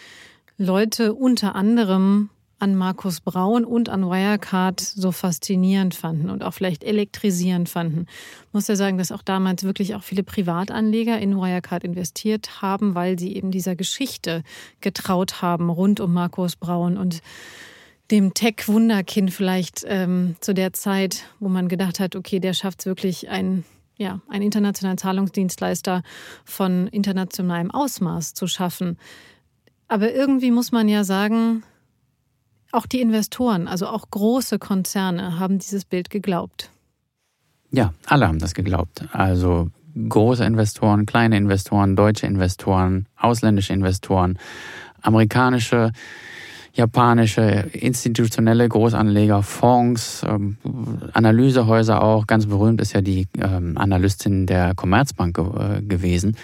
[0.56, 6.82] Leute unter anderem an Markus Braun und an Wirecard so faszinierend fanden und auch vielleicht
[6.82, 8.06] elektrisierend fanden.
[8.46, 12.94] Ich muss ja sagen, dass auch damals wirklich auch viele Privatanleger in Wirecard investiert haben,
[12.94, 14.42] weil sie eben dieser Geschichte
[14.80, 17.22] getraut haben rund um Markus Braun und
[18.10, 22.86] dem Tech-Wunderkind vielleicht ähm, zu der Zeit, wo man gedacht hat, okay, der schafft es
[22.86, 23.64] wirklich, ein,
[23.98, 26.02] ja, einen internationalen Zahlungsdienstleister
[26.44, 28.96] von internationalem Ausmaß zu schaffen.
[29.88, 31.62] Aber irgendwie muss man ja sagen,
[32.72, 36.70] auch die Investoren, also auch große Konzerne, haben dieses Bild geglaubt.
[37.70, 39.04] Ja, alle haben das geglaubt.
[39.12, 39.70] Also
[40.08, 44.38] große Investoren, kleine Investoren, deutsche Investoren, ausländische Investoren,
[45.02, 45.92] amerikanische
[46.78, 50.56] japanische institutionelle Großanleger, Fonds, ähm,
[51.12, 52.28] Analysehäuser auch.
[52.28, 56.36] Ganz berühmt ist ja die ähm, Analystin der Commerzbank äh, gewesen,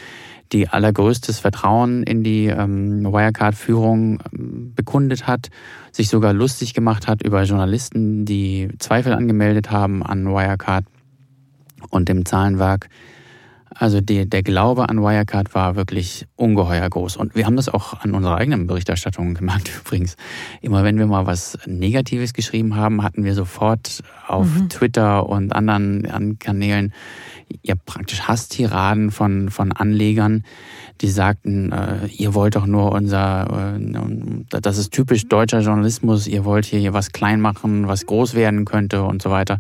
[0.53, 5.51] die allergrößtes Vertrauen in die ähm, Wirecard-Führung ähm, bekundet hat,
[5.93, 10.85] sich sogar lustig gemacht hat über Journalisten, die Zweifel angemeldet haben an Wirecard
[11.91, 12.89] und dem Zahlenwerk.
[13.75, 17.17] Also die, der Glaube an Wirecard war wirklich ungeheuer groß.
[17.17, 20.17] Und wir haben das auch an unserer eigenen Berichterstattung gemerkt übrigens.
[20.61, 24.69] Immer wenn wir mal was Negatives geschrieben haben, hatten wir sofort auf mhm.
[24.69, 26.93] Twitter und anderen Kanälen
[27.63, 30.45] ja praktisch Hasstiraden von, von Anlegern,
[31.01, 36.45] die sagten, äh, ihr wollt doch nur unser, äh, das ist typisch deutscher Journalismus, ihr
[36.45, 39.59] wollt hier was klein machen, was groß werden könnte und so weiter.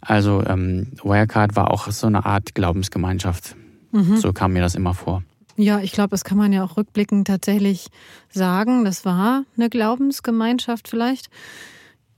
[0.00, 3.56] Also ähm, Wirecard war auch so eine Art Glaubensgemeinschaft.
[3.92, 4.16] Mhm.
[4.16, 5.22] So kam mir das immer vor.
[5.56, 7.88] Ja, ich glaube, das kann man ja auch rückblickend tatsächlich
[8.30, 8.84] sagen.
[8.84, 11.28] Das war eine Glaubensgemeinschaft vielleicht.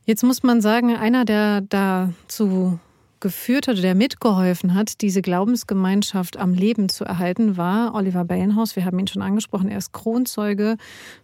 [0.05, 2.79] Jetzt muss man sagen, einer, der dazu
[3.23, 8.77] geführt hat der mitgeholfen hat, diese Glaubensgemeinschaft am Leben zu erhalten, war Oliver Bellenhaus.
[8.77, 9.71] Wir haben ihn schon angesprochen.
[9.71, 10.77] Er ist Kronzeuge,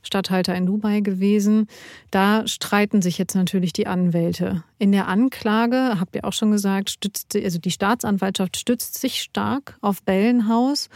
[0.02, 1.66] Statthalter in Dubai gewesen.
[2.10, 4.62] Da streiten sich jetzt natürlich die Anwälte.
[4.78, 9.76] In der Anklage, habt ihr auch schon gesagt, stützt, also die Staatsanwaltschaft stützt sich stark
[9.82, 10.88] auf Bellenhaus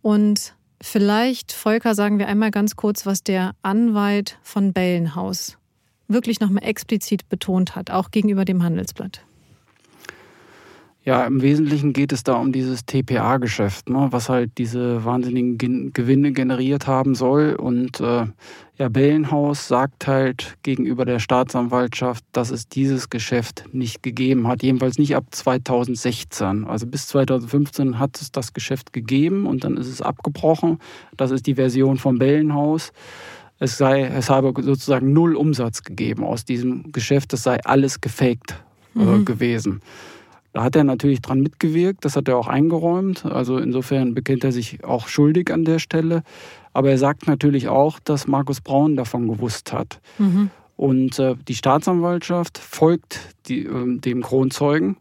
[0.00, 5.56] und Vielleicht, Volker, sagen wir einmal ganz kurz, was der Anwalt von Bellenhaus
[6.08, 9.24] wirklich nochmal explizit betont hat, auch gegenüber dem Handelsblatt.
[11.04, 16.32] Ja, im Wesentlichen geht es da um dieses TPA-Geschäft, ne, was halt diese wahnsinnigen Gewinne
[16.32, 17.54] generiert haben soll.
[17.56, 18.24] Und äh,
[18.78, 24.96] ja, Bellenhaus sagt halt gegenüber der Staatsanwaltschaft, dass es dieses Geschäft nicht gegeben hat, jedenfalls
[24.96, 26.64] nicht ab 2016.
[26.64, 30.78] Also bis 2015 hat es das Geschäft gegeben und dann ist es abgebrochen.
[31.18, 32.92] Das ist die Version von Bellenhaus.
[33.58, 37.34] Es sei, es habe sozusagen null Umsatz gegeben aus diesem Geschäft.
[37.34, 38.54] Das sei alles gefaked
[38.96, 39.26] äh, mhm.
[39.26, 39.82] gewesen.
[40.54, 43.26] Da hat er natürlich dran mitgewirkt, das hat er auch eingeräumt.
[43.26, 46.22] Also insofern bekennt er sich auch schuldig an der Stelle.
[46.72, 50.00] Aber er sagt natürlich auch, dass Markus Braun davon gewusst hat.
[50.18, 50.50] Mhm.
[50.76, 54.96] Und äh, die Staatsanwaltschaft folgt die, äh, dem Kronzeugen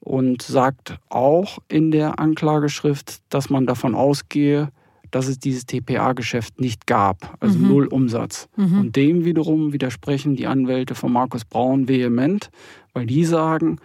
[0.00, 4.70] und sagt auch in der Anklageschrift, dass man davon ausgehe,
[5.10, 7.68] dass es dieses TPA-Geschäft nicht gab, also mhm.
[7.68, 8.48] null Umsatz.
[8.56, 8.80] Mhm.
[8.80, 12.48] Und dem wiederum widersprechen die Anwälte von Markus Braun vehement,
[12.94, 13.78] weil die sagen,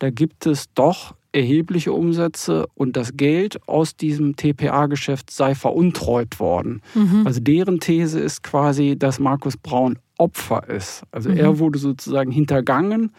[0.00, 6.82] da gibt es doch erhebliche Umsätze und das Geld aus diesem TPA-Geschäft sei veruntreut worden.
[6.94, 7.24] Mhm.
[7.24, 11.02] Also deren These ist quasi, dass Markus Braun Opfer ist.
[11.12, 11.36] Also mhm.
[11.36, 13.12] er wurde sozusagen hintergangen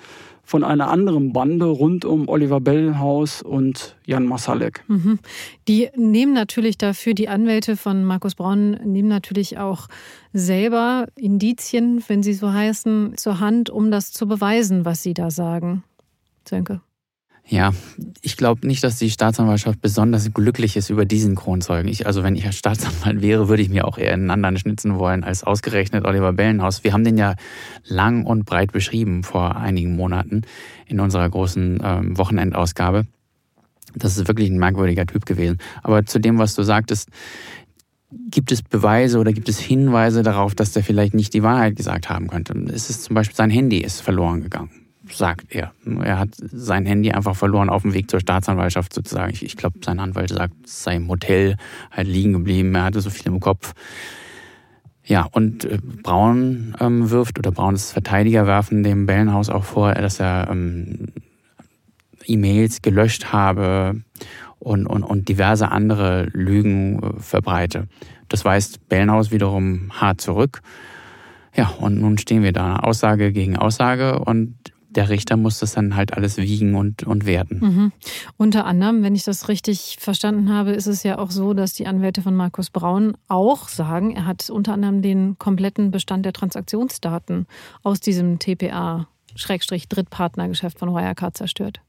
[0.44, 4.84] von einer anderen Bande rund um Oliver Bellenhaus und Jan Masalek.
[4.88, 5.20] Mhm.
[5.67, 9.88] Die nehmen natürlich dafür, die Anwälte von Markus Braun nehmen natürlich auch
[10.34, 15.32] selber Indizien, wenn sie so heißen, zur Hand, um das zu beweisen, was sie da
[15.32, 15.84] sagen.
[16.47, 16.82] Sönke.
[17.47, 17.71] Ja,
[18.21, 21.89] ich glaube nicht, dass die Staatsanwaltschaft besonders glücklich ist über diesen Kronzeugen.
[21.89, 24.97] Ich, also wenn ich ja Staatsanwalt wäre, würde ich mir auch eher einen anderen schnitzen
[24.97, 26.84] wollen als ausgerechnet Oliver Bellenhaus.
[26.84, 27.36] Wir haben den ja
[27.84, 30.43] lang und breit beschrieben vor einigen Monaten
[30.86, 33.06] in unserer großen ähm, Wochenendausgabe.
[33.95, 35.58] Das ist wirklich ein merkwürdiger Typ gewesen.
[35.84, 37.10] Aber zu dem, was du sagtest,
[38.30, 42.10] gibt es Beweise oder gibt es Hinweise darauf, dass der vielleicht nicht die Wahrheit gesagt
[42.10, 42.54] haben könnte?
[42.73, 44.81] Es ist zum Beispiel sein Handy ist verloren gegangen
[45.15, 45.74] sagt er.
[46.04, 49.32] Er hat sein Handy einfach verloren auf dem Weg zur Staatsanwaltschaft sozusagen.
[49.34, 51.58] Ich, ich glaube, sein Anwalt sagt, es sei im Hotel
[51.91, 52.76] halt liegen geblieben.
[52.76, 53.74] Er hatte so viel im Kopf.
[55.04, 60.19] Ja, und äh, Braun ähm, wirft oder Brauns Verteidiger werfen dem Bellenhaus auch vor, dass
[60.19, 61.08] er ähm,
[62.26, 64.04] E-Mails gelöscht habe
[64.60, 67.88] und, und, und diverse andere Lügen äh, verbreite.
[68.30, 70.62] Das weist Bellenhaus wiederum hart zurück.
[71.56, 74.56] Ja, und nun stehen wir da, Aussage gegen Aussage und
[74.95, 77.60] der Richter muss das dann halt alles wiegen und, und werten.
[77.60, 77.91] Mhm.
[78.38, 81.88] Unter anderem, wenn ich das richtig verstanden habe, ist es ja auch so, dass die
[81.88, 87.47] Anwälte von Markus Braun auch sagen, er hat unter anderem den kompletten Bestand der Transaktionsdaten
[87.84, 91.82] aus diesem TPA-Drittpartnergeschäft von Wirecard zerstört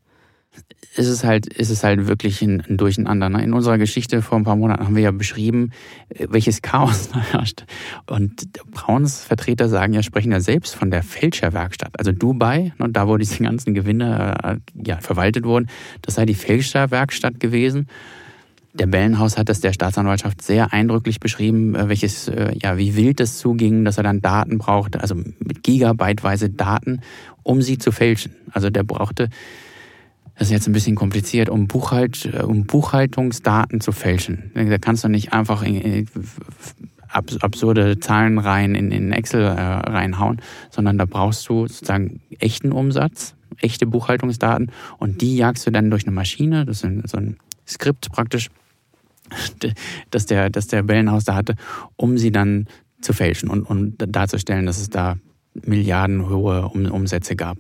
[0.95, 3.29] ist es halt, ist es halt wirklich ein, ein Durcheinander.
[3.31, 3.43] Ne?
[3.43, 5.71] In unserer Geschichte vor ein paar Monaten haben wir ja beschrieben,
[6.11, 7.65] äh, welches Chaos da herrscht.
[8.07, 11.99] Und Brauns Vertreter sagen ja, sprechen ja selbst von der Fälscherwerkstatt.
[11.99, 15.69] Also Dubai, ne, da wo diese ganzen Gewinne äh, ja, verwaltet wurden,
[16.03, 17.89] das sei die Fälscherwerkstatt gewesen.
[18.75, 22.31] Der Bellenhaus hat das der Staatsanwaltschaft sehr eindrücklich beschrieben, äh, welches,
[22.63, 27.01] ja, wie wild es zuging, dass er dann Daten brauchte, also mit gigabyteweise Daten,
[27.43, 28.35] um sie zu fälschen.
[28.53, 29.29] Also der brauchte
[30.43, 34.51] das ist jetzt ein bisschen kompliziert, um, Buchhalt, äh, um Buchhaltungsdaten zu fälschen.
[34.55, 36.09] Da kannst du nicht einfach in, in,
[37.09, 43.37] absurde Zahlen rein in, in Excel äh, reinhauen, sondern da brauchst du sozusagen echten Umsatz,
[43.59, 48.11] echte Buchhaltungsdaten und die jagst du dann durch eine Maschine, das ist so ein Skript
[48.11, 48.51] praktisch,
[50.11, 51.55] das der, das der Bellenhaus da hatte,
[51.95, 52.67] um sie dann
[53.01, 55.19] zu fälschen und, und darzustellen, dass es da
[55.55, 57.59] milliardenhohe Umsätze gab.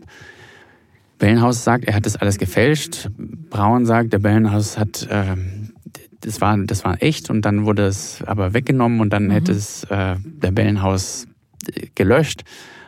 [1.23, 3.09] Bellenhaus sagt, er hat das alles gefälscht.
[3.49, 5.37] Braun sagt, der Bellenhaus hat, äh,
[6.21, 9.31] das, war, das war echt und dann wurde es aber weggenommen und dann mhm.
[9.31, 11.29] hätte es äh, der Bellenhaus
[11.73, 12.43] äh, gelöscht.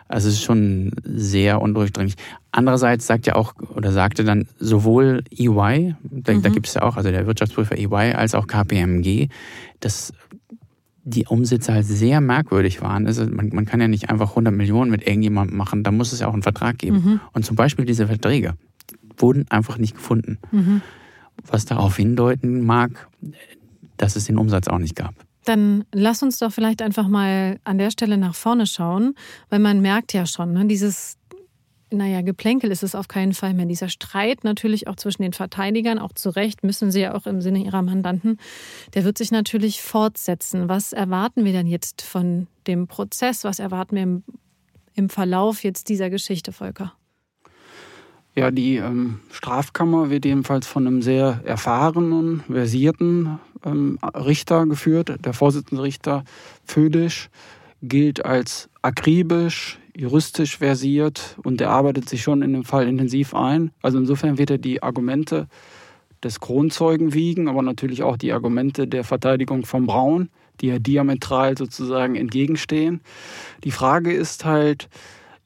[0.08, 2.16] Also es ist schon sehr undurchdringlich.
[2.50, 6.42] Andererseits sagt ja auch oder sagte dann sowohl EY, da, mhm.
[6.42, 9.28] da gibt es ja auch, also der Wirtschaftsprüfer EY, als auch KPMG,
[9.78, 10.12] dass
[11.04, 13.06] die Umsätze halt sehr merkwürdig waren.
[13.06, 16.20] Also man, man kann ja nicht einfach 100 Millionen mit irgendjemandem machen, da muss es
[16.20, 16.96] ja auch einen Vertrag geben.
[16.96, 17.20] Mhm.
[17.32, 18.54] Und zum Beispiel diese Verträge
[19.18, 20.38] wurden einfach nicht gefunden.
[20.50, 20.80] Mhm.
[21.46, 23.08] Was darauf hindeuten mag,
[23.96, 25.14] dass es den Umsatz auch nicht gab.
[25.44, 29.14] Dann lass uns doch vielleicht einfach mal an der Stelle nach vorne schauen,
[29.50, 31.18] weil man merkt ja schon, ne, dieses
[31.94, 33.66] naja, Geplänkel ist es auf keinen Fall mehr.
[33.66, 37.40] Dieser Streit natürlich auch zwischen den Verteidigern, auch zu Recht, müssen sie ja auch im
[37.40, 38.38] Sinne ihrer Mandanten,
[38.94, 40.68] der wird sich natürlich fortsetzen.
[40.68, 43.44] Was erwarten wir denn jetzt von dem Prozess?
[43.44, 44.24] Was erwarten wir im,
[44.94, 46.92] im Verlauf jetzt dieser Geschichte, Volker?
[48.36, 55.14] Ja, die ähm, Strafkammer wird jedenfalls von einem sehr erfahrenen, versierten ähm, Richter geführt.
[55.24, 56.24] Der Vorsitzende Richter
[56.64, 57.30] Födisch
[57.80, 63.70] gilt als akribisch, juristisch versiert und er arbeitet sich schon in dem Fall intensiv ein.
[63.82, 65.48] Also insofern wird er die Argumente
[66.22, 70.30] des Kronzeugen wiegen, aber natürlich auch die Argumente der Verteidigung von Braun,
[70.60, 73.00] die ja diametral sozusagen entgegenstehen.
[73.62, 74.88] Die Frage ist halt,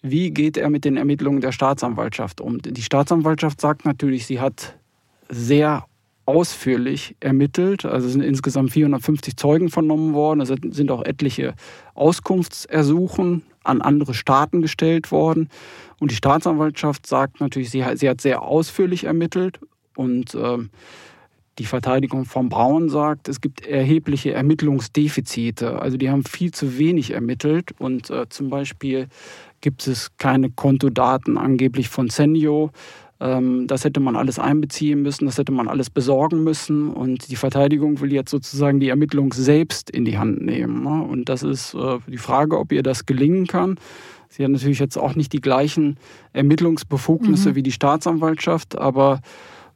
[0.03, 2.63] wie geht er mit den Ermittlungen der Staatsanwaltschaft um?
[2.63, 4.79] Die Staatsanwaltschaft sagt natürlich, sie hat
[5.29, 5.85] sehr
[6.29, 7.87] ausführlich ermittelt.
[7.87, 10.43] Also sind insgesamt 450 Zeugen vernommen worden.
[10.43, 11.55] Es sind auch etliche
[11.95, 15.49] Auskunftsersuchen an andere Staaten gestellt worden.
[15.99, 19.59] Und die Staatsanwaltschaft sagt natürlich, sie hat, sie hat sehr ausführlich ermittelt.
[19.97, 20.59] Und äh,
[21.59, 25.81] die Verteidigung von Braun sagt, es gibt erhebliche Ermittlungsdefizite.
[25.81, 27.72] Also die haben viel zu wenig ermittelt.
[27.79, 29.09] Und äh, zum Beispiel
[29.62, 32.70] gibt es keine Kontodaten angeblich von Senio.
[33.21, 36.91] Ähm, das hätte man alles einbeziehen müssen, das hätte man alles besorgen müssen.
[36.91, 40.85] Und die Verteidigung will jetzt sozusagen die Ermittlung selbst in die Hand nehmen.
[40.85, 41.03] Ne?
[41.03, 43.77] Und das ist äh, die Frage, ob ihr das gelingen kann.
[44.29, 45.97] Sie hat natürlich jetzt auch nicht die gleichen
[46.33, 47.55] Ermittlungsbefugnisse mhm.
[47.55, 49.21] wie die Staatsanwaltschaft, aber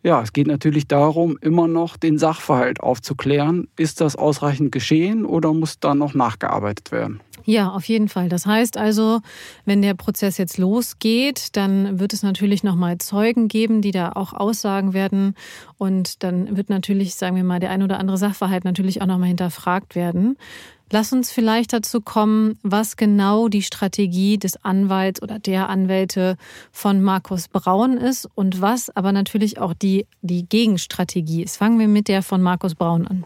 [0.02, 3.68] ja, es geht natürlich darum, immer noch den Sachverhalt aufzuklären.
[3.76, 7.20] Ist das ausreichend geschehen oder muss da noch nachgearbeitet werden?
[7.44, 8.28] Ja, auf jeden Fall.
[8.28, 9.20] Das heißt also,
[9.64, 14.32] wenn der Prozess jetzt losgeht, dann wird es natürlich nochmal Zeugen geben, die da auch
[14.32, 15.34] Aussagen werden.
[15.78, 19.28] Und dann wird natürlich, sagen wir mal, der ein oder andere Sachverhalt natürlich auch nochmal
[19.28, 20.36] hinterfragt werden.
[20.92, 26.36] Lass uns vielleicht dazu kommen, was genau die Strategie des Anwalts oder der Anwälte
[26.70, 31.56] von Markus Braun ist und was aber natürlich auch die, die Gegenstrategie ist.
[31.56, 33.24] Fangen wir mit der von Markus Braun an.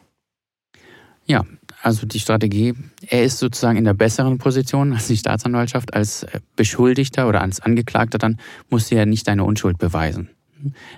[1.26, 1.44] Ja,
[1.82, 2.74] also die Strategie,
[3.06, 5.94] er ist sozusagen in der besseren Position als die Staatsanwaltschaft.
[5.94, 8.38] Als Beschuldigter oder als Angeklagter dann
[8.70, 10.30] musst du ja nicht deine Unschuld beweisen.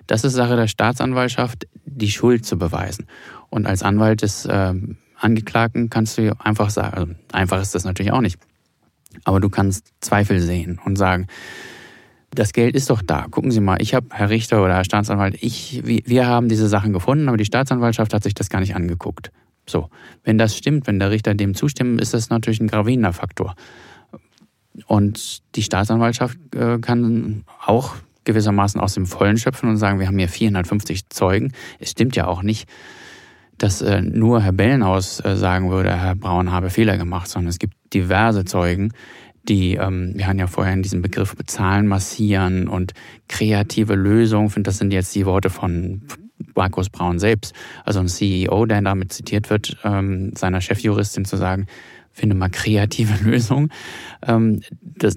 [0.06, 3.06] Das ist Sache der Staatsanwaltschaft, die Schuld zu beweisen.
[3.50, 4.74] Und als Anwalt des äh,
[5.18, 8.38] Angeklagten kannst du einfach sagen, also einfach ist das natürlich auch nicht,
[9.24, 11.26] aber du kannst Zweifel sehen und sagen,
[12.30, 13.26] das Geld ist doch da.
[13.30, 16.92] Gucken Sie mal, ich habe, Herr Richter oder Herr Staatsanwalt, ich, wir haben diese Sachen
[16.92, 19.32] gefunden, aber die Staatsanwaltschaft hat sich das gar nicht angeguckt.
[19.68, 19.90] So,
[20.24, 23.54] wenn das stimmt, wenn der Richter dem zustimmt, ist das natürlich ein gravierender Faktor.
[24.86, 27.94] Und die Staatsanwaltschaft äh, kann auch
[28.24, 31.52] gewissermaßen aus dem Vollen schöpfen und sagen, wir haben hier 450 Zeugen.
[31.78, 32.68] Es stimmt ja auch nicht,
[33.56, 37.58] dass äh, nur Herr Bellenhaus äh, sagen würde, Herr Braun habe Fehler gemacht, sondern es
[37.58, 38.92] gibt diverse Zeugen,
[39.48, 42.92] die, ähm, wir haben ja vorher in diesem Begriff bezahlen, massieren und
[43.28, 46.02] kreative Lösungen, das sind jetzt die Worte von
[46.54, 51.66] Markus Braun selbst, also ein CEO, der damit zitiert wird, ähm, seiner Chefjuristin zu sagen,
[52.12, 53.70] finde mal kreative Lösungen.
[54.26, 55.16] Ähm, das,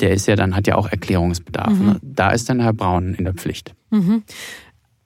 [0.00, 1.78] der ist ja dann, hat ja auch Erklärungsbedarf.
[1.78, 1.86] Mhm.
[1.86, 2.00] Ne?
[2.02, 3.74] Da ist dann Herr Braun in der Pflicht.
[3.90, 4.22] Mhm.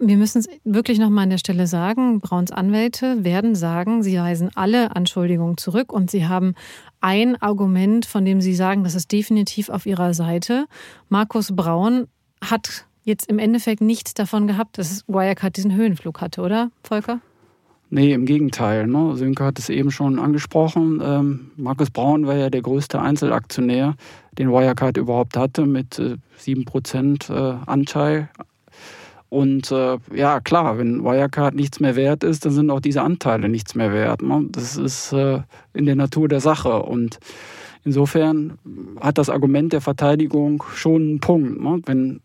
[0.02, 2.20] Wir müssen es wirklich nochmal an der Stelle sagen.
[2.20, 6.54] Brauns Anwälte werden sagen, sie weisen alle Anschuldigungen zurück und sie haben
[7.02, 10.64] ein Argument, von dem sie sagen, das ist definitiv auf ihrer Seite.
[11.10, 12.06] Markus Braun
[12.42, 17.20] hat jetzt im Endeffekt nichts davon gehabt, dass Wirecard diesen Höhenflug hatte, oder, Volker?
[17.92, 18.86] Nee, im Gegenteil.
[18.86, 19.16] Ne?
[19.16, 21.02] Sönke hat es eben schon angesprochen.
[21.04, 23.96] Ähm, Markus Braun war ja der größte Einzelaktionär,
[24.38, 28.28] den Wirecard überhaupt hatte, mit äh, 7% äh, Anteil.
[29.28, 33.48] Und äh, ja, klar, wenn Wirecard nichts mehr wert ist, dann sind auch diese Anteile
[33.48, 34.22] nichts mehr wert.
[34.22, 34.46] Ne?
[34.50, 35.40] Das ist äh,
[35.74, 36.82] in der Natur der Sache.
[36.82, 37.18] Und
[37.84, 38.58] insofern
[39.00, 41.60] hat das Argument der Verteidigung schon einen Punkt.
[41.60, 41.80] Ne?
[41.86, 42.20] Wenn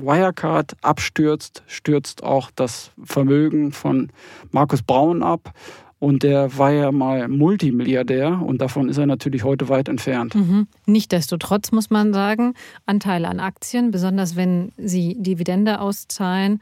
[0.00, 4.10] Wirecard abstürzt, stürzt auch das Vermögen von
[4.50, 5.52] Markus Braun ab.
[6.00, 10.34] Und der war ja mal Multimilliardär und davon ist er natürlich heute weit entfernt.
[10.34, 10.66] Mhm.
[10.84, 12.52] Nichtsdestotrotz muss man sagen,
[12.84, 16.60] Anteile an Aktien, besonders wenn sie Dividende auszahlen,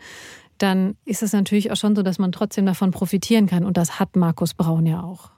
[0.59, 3.65] dann ist es natürlich auch schon so, dass man trotzdem davon profitieren kann.
[3.65, 5.31] Und das hat Markus Braun ja auch.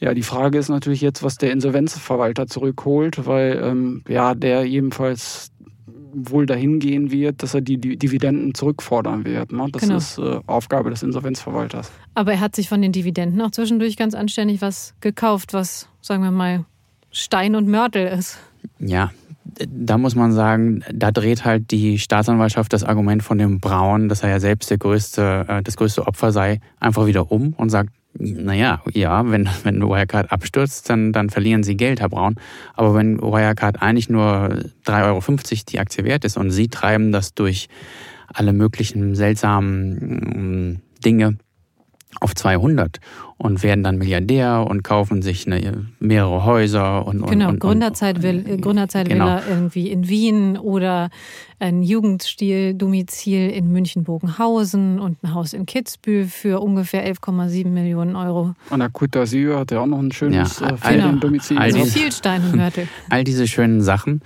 [0.00, 5.52] Ja, die Frage ist natürlich jetzt, was der Insolvenzverwalter zurückholt, weil ähm, ja, der jedenfalls
[6.14, 9.52] wohl dahin gehen wird, dass er die Dividenden zurückfordern wird.
[9.52, 9.66] Ne?
[9.72, 9.96] Das genau.
[9.96, 11.90] ist äh, Aufgabe des Insolvenzverwalters.
[12.14, 16.22] Aber er hat sich von den Dividenden auch zwischendurch ganz anständig was gekauft, was, sagen
[16.22, 16.64] wir mal,
[17.10, 18.38] Stein und Mörtel ist.
[18.78, 19.10] Ja,
[19.68, 24.22] da muss man sagen, da dreht halt die Staatsanwaltschaft das Argument von dem Braun, dass
[24.22, 27.90] er ja selbst der größte, äh, das größte Opfer sei, einfach wieder um und sagt,
[28.18, 32.36] naja, ja, wenn, wenn Wirecard abstürzt, dann, dann verlieren sie Geld, Herr Braun.
[32.74, 34.50] Aber wenn Wirecard eigentlich nur
[34.86, 35.20] 3,50 Euro
[35.68, 37.68] die Aktie wert ist und Sie treiben das durch
[38.32, 41.38] alle möglichen seltsamen mm, Dinge
[42.20, 43.00] auf 200
[43.44, 48.42] und werden dann Milliardär und kaufen sich eine, mehrere Häuser und, genau und, Gründerzeit will
[48.48, 49.26] äh, Gründerzeit genau.
[49.26, 51.10] Villa irgendwie in Wien oder
[51.58, 58.16] ein Jugendstil Domizil in München Bogenhausen und ein Haus in Kitzbühel für ungefähr 11,7 Millionen
[58.16, 58.54] Euro.
[58.70, 61.58] An der Côte d'Azur hat er auch noch ein schönes ja, äh, Feriendomizil.
[61.58, 62.88] All, all, all, viel Stein und Mörtel.
[63.10, 64.22] all diese schönen Sachen,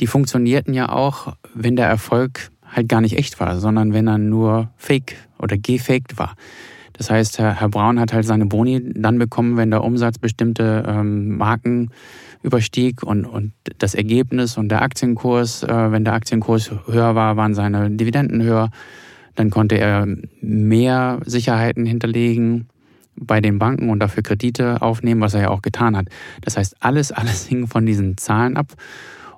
[0.00, 4.18] die funktionierten ja auch, wenn der Erfolg halt gar nicht echt war, sondern wenn er
[4.18, 6.34] nur fake oder gefaked war.
[6.98, 10.84] Das heißt, Herr, Herr Braun hat halt seine Boni dann bekommen, wenn der Umsatz bestimmte
[10.86, 11.90] ähm, Marken
[12.42, 17.54] überstieg und, und das Ergebnis und der Aktienkurs, äh, wenn der Aktienkurs höher war, waren
[17.54, 18.70] seine Dividenden höher.
[19.36, 20.06] Dann konnte er
[20.40, 22.68] mehr Sicherheiten hinterlegen
[23.14, 26.08] bei den Banken und dafür Kredite aufnehmen, was er ja auch getan hat.
[26.40, 28.74] Das heißt, alles, alles hing von diesen Zahlen ab.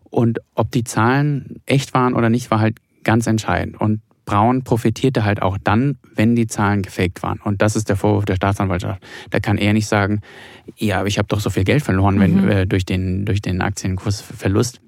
[0.09, 3.81] Und ob die Zahlen echt waren oder nicht, war halt ganz entscheidend.
[3.81, 4.01] Und
[4.31, 7.41] Braun profitierte halt auch dann, wenn die Zahlen gefaked waren.
[7.41, 9.03] Und das ist der Vorwurf der Staatsanwaltschaft.
[9.31, 10.21] Da kann er nicht sagen,
[10.77, 12.21] ja, aber ich habe doch so viel Geld verloren mhm.
[12.21, 14.81] wenn, äh, durch, den, durch den Aktienkursverlust.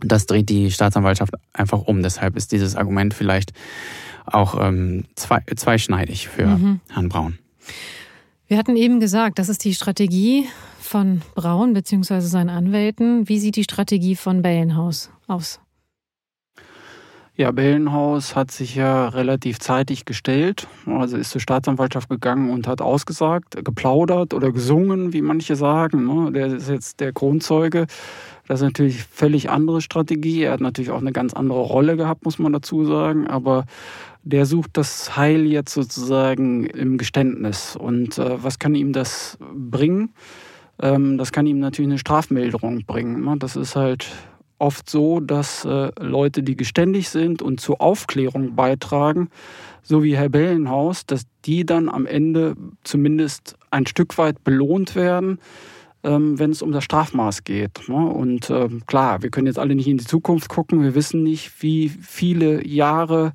[0.00, 2.02] Das dreht die Staatsanwaltschaft einfach um.
[2.02, 3.54] Deshalb ist dieses Argument vielleicht
[4.26, 6.80] auch ähm, zwei, zweischneidig für mhm.
[6.90, 7.38] Herrn Braun.
[8.48, 10.46] Wir hatten eben gesagt, das ist die Strategie
[10.78, 12.20] von Braun bzw.
[12.20, 13.30] seinen Anwälten.
[13.30, 15.58] Wie sieht die Strategie von Bellenhaus aus?
[17.40, 22.80] Ja, Bellenhaus hat sich ja relativ zeitig gestellt, also ist zur Staatsanwaltschaft gegangen und hat
[22.80, 26.04] ausgesagt, geplaudert oder gesungen, wie manche sagen.
[26.04, 26.32] Ne?
[26.32, 27.86] Der ist jetzt der Kronzeuge.
[28.48, 30.42] Das ist natürlich völlig andere Strategie.
[30.42, 33.28] Er hat natürlich auch eine ganz andere Rolle gehabt, muss man dazu sagen.
[33.28, 33.66] Aber
[34.24, 37.76] der sucht das Heil jetzt sozusagen im Geständnis.
[37.76, 40.12] Und äh, was kann ihm das bringen?
[40.82, 43.24] Ähm, das kann ihm natürlich eine Strafmilderung bringen.
[43.24, 43.36] Ne?
[43.38, 44.10] Das ist halt
[44.58, 49.30] oft so, dass äh, Leute, die geständig sind und zur Aufklärung beitragen,
[49.82, 55.38] so wie Herr Bellenhaus, dass die dann am Ende zumindest ein Stück weit belohnt werden,
[56.02, 57.88] ähm, wenn es um das Strafmaß geht.
[57.88, 57.96] Ne?
[57.96, 61.62] Und äh, klar, wir können jetzt alle nicht in die Zukunft gucken, wir wissen nicht,
[61.62, 63.32] wie viele Jahre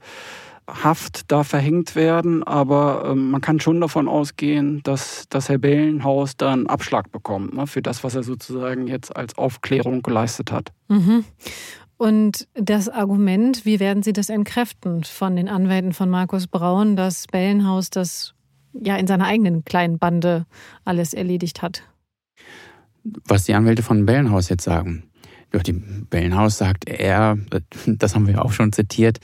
[0.68, 6.38] Haft da verhängt werden, aber ähm, man kann schon davon ausgehen, dass das Herr Bellenhaus
[6.38, 10.72] da einen Abschlag bekommt ne, für das, was er sozusagen jetzt als Aufklärung geleistet hat.
[10.88, 11.26] Mhm.
[11.98, 17.28] Und das Argument, wie werden Sie das entkräften von den Anwälten von Markus Braun, dass
[17.28, 18.34] Bellenhaus das
[18.74, 20.46] ja in seiner eigenen kleinen Bande
[20.86, 21.84] alles erledigt hat?
[23.04, 25.04] Was die Anwälte von Bellenhaus jetzt sagen.
[25.52, 27.38] Durch die Bellenhaus sagt er,
[27.86, 29.20] das haben wir auch schon zitiert,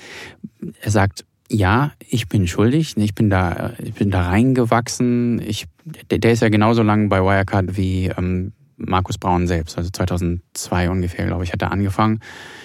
[0.82, 2.96] er sagt, ja, ich bin schuldig.
[2.98, 5.42] Ich bin da, ich bin da reingewachsen.
[5.42, 5.66] Ich,
[6.10, 9.78] der, der ist ja genauso lang bei Wirecard wie ähm, Markus Braun selbst.
[9.78, 12.20] Also 2002 ungefähr, glaube ich, hat er angefangen.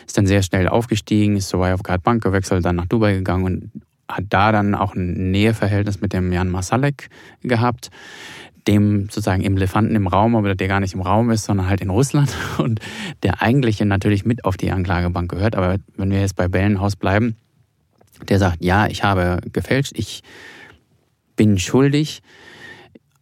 [0.06, 3.70] Ist dann sehr schnell aufgestiegen, ist zur Wirecard Bank gewechselt, dann nach Dubai gegangen und
[4.06, 7.08] hat da dann auch ein Näheverhältnis mit dem Jan Masalek
[7.42, 7.90] gehabt,
[8.68, 11.80] dem sozusagen im Elefanten im Raum, aber der gar nicht im Raum ist, sondern halt
[11.80, 12.80] in Russland und
[13.22, 15.56] der eigentlich natürlich mit auf die Anklagebank gehört.
[15.56, 17.36] Aber wenn wir jetzt bei Bellenhaus bleiben,
[18.28, 20.22] der sagt, ja, ich habe gefälscht, ich
[21.36, 22.22] bin schuldig.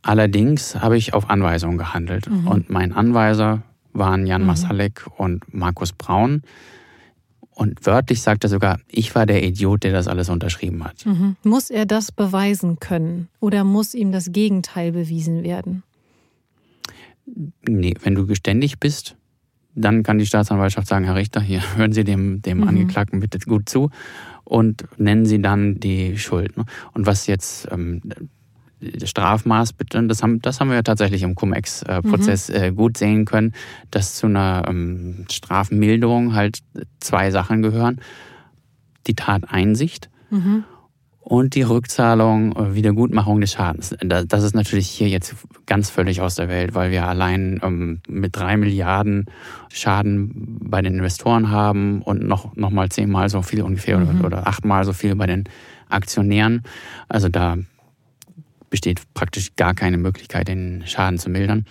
[0.02, 2.28] Allerdings habe ich auf Anweisung gehandelt.
[2.28, 2.48] Mhm.
[2.48, 3.62] Und mein Anweiser
[3.92, 4.48] waren Jan mhm.
[4.48, 6.42] Masalek und Markus Braun.
[7.54, 11.04] Und wörtlich sagt er sogar, ich war der Idiot, der das alles unterschrieben hat.
[11.04, 11.36] Mhm.
[11.44, 15.82] Muss er das beweisen können oder muss ihm das Gegenteil bewiesen werden?
[17.68, 19.16] Nee, wenn du geständig bist,
[19.74, 22.68] dann kann die Staatsanwaltschaft sagen, Herr Richter, hier hören Sie dem, dem mhm.
[22.68, 23.90] Angeklagten bitte gut zu
[24.44, 26.56] und nennen Sie dann die Schuld.
[26.56, 26.64] Ne?
[26.92, 28.02] Und was jetzt ähm,
[28.80, 32.54] das Strafmaß das haben, das haben wir ja tatsächlich im Cum-Ex-Prozess mhm.
[32.54, 33.54] äh, gut sehen können,
[33.90, 36.58] dass zu einer ähm, Strafmilderung halt
[36.98, 38.00] zwei Sachen gehören.
[39.06, 40.64] Die Tateinsicht mhm
[41.22, 43.94] und die Rückzahlung, äh, Wiedergutmachung des Schadens.
[44.00, 45.34] Das ist natürlich hier jetzt
[45.66, 49.26] ganz völlig aus der Welt, weil wir allein ähm, mit drei Milliarden
[49.70, 54.24] Schaden bei den Investoren haben und noch, noch mal zehnmal so viel ungefähr mhm.
[54.24, 55.44] oder achtmal so viel bei den
[55.88, 56.64] Aktionären.
[57.08, 57.56] Also da
[58.68, 61.66] besteht praktisch gar keine Möglichkeit, den Schaden zu mildern.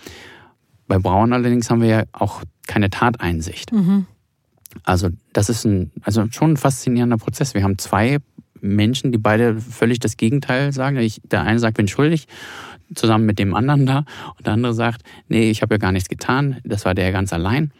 [0.88, 3.70] Bei Braun allerdings haben wir ja auch keine Tateinsicht.
[3.70, 4.06] Mhm.
[4.84, 7.52] Also das ist ein, also schon ein faszinierender Prozess.
[7.52, 8.18] Wir haben zwei
[8.62, 10.96] Menschen, die beide völlig das Gegenteil sagen.
[10.98, 12.26] Ich, der eine sagt, bin schuldig,
[12.94, 14.04] zusammen mit dem anderen da.
[14.38, 16.58] Und der andere sagt, nee, ich habe ja gar nichts getan.
[16.64, 17.72] Das war der ganz allein.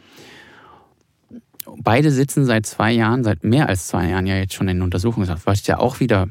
[1.78, 5.46] Beide sitzen seit zwei Jahren, seit mehr als zwei Jahren ja jetzt schon in Untersuchungshaft,
[5.46, 6.28] was ja auch wieder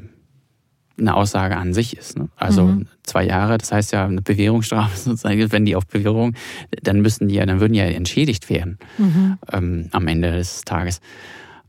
[0.98, 2.18] eine Aussage an sich ist.
[2.18, 2.28] Ne?
[2.36, 2.86] Also mhm.
[3.02, 6.34] zwei Jahre, das heißt ja eine Bewährungsstrafe sozusagen, wenn die auf Bewährung,
[6.82, 9.38] dann müssten die ja, dann würden die ja entschädigt werden mhm.
[9.50, 11.00] ähm, am Ende des Tages.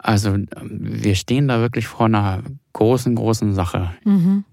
[0.03, 2.43] Also ähm, wir stehen da wirklich vor einer
[2.73, 3.91] großen, großen Sache.
[4.03, 4.43] Mhm.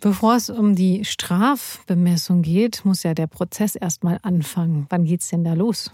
[0.00, 4.86] Bevor es um die Strafbemessung geht, muss ja der Prozess erstmal anfangen.
[4.90, 5.90] Wann geht es denn da los?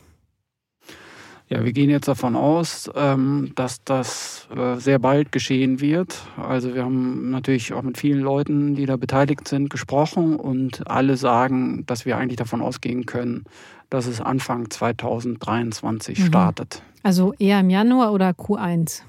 [1.53, 6.23] Ja, wir gehen jetzt davon aus, ähm, dass das äh, sehr bald geschehen wird.
[6.39, 11.19] Also wir haben natürlich auch mit vielen Leuten, die da beteiligt sind, gesprochen und alle
[11.19, 13.45] sagen, dass wir eigentlich davon ausgehen können,
[13.91, 16.25] dass es Anfang 2023 mhm.
[16.25, 16.83] startet.
[17.03, 19.03] Also eher im Januar oder Q1?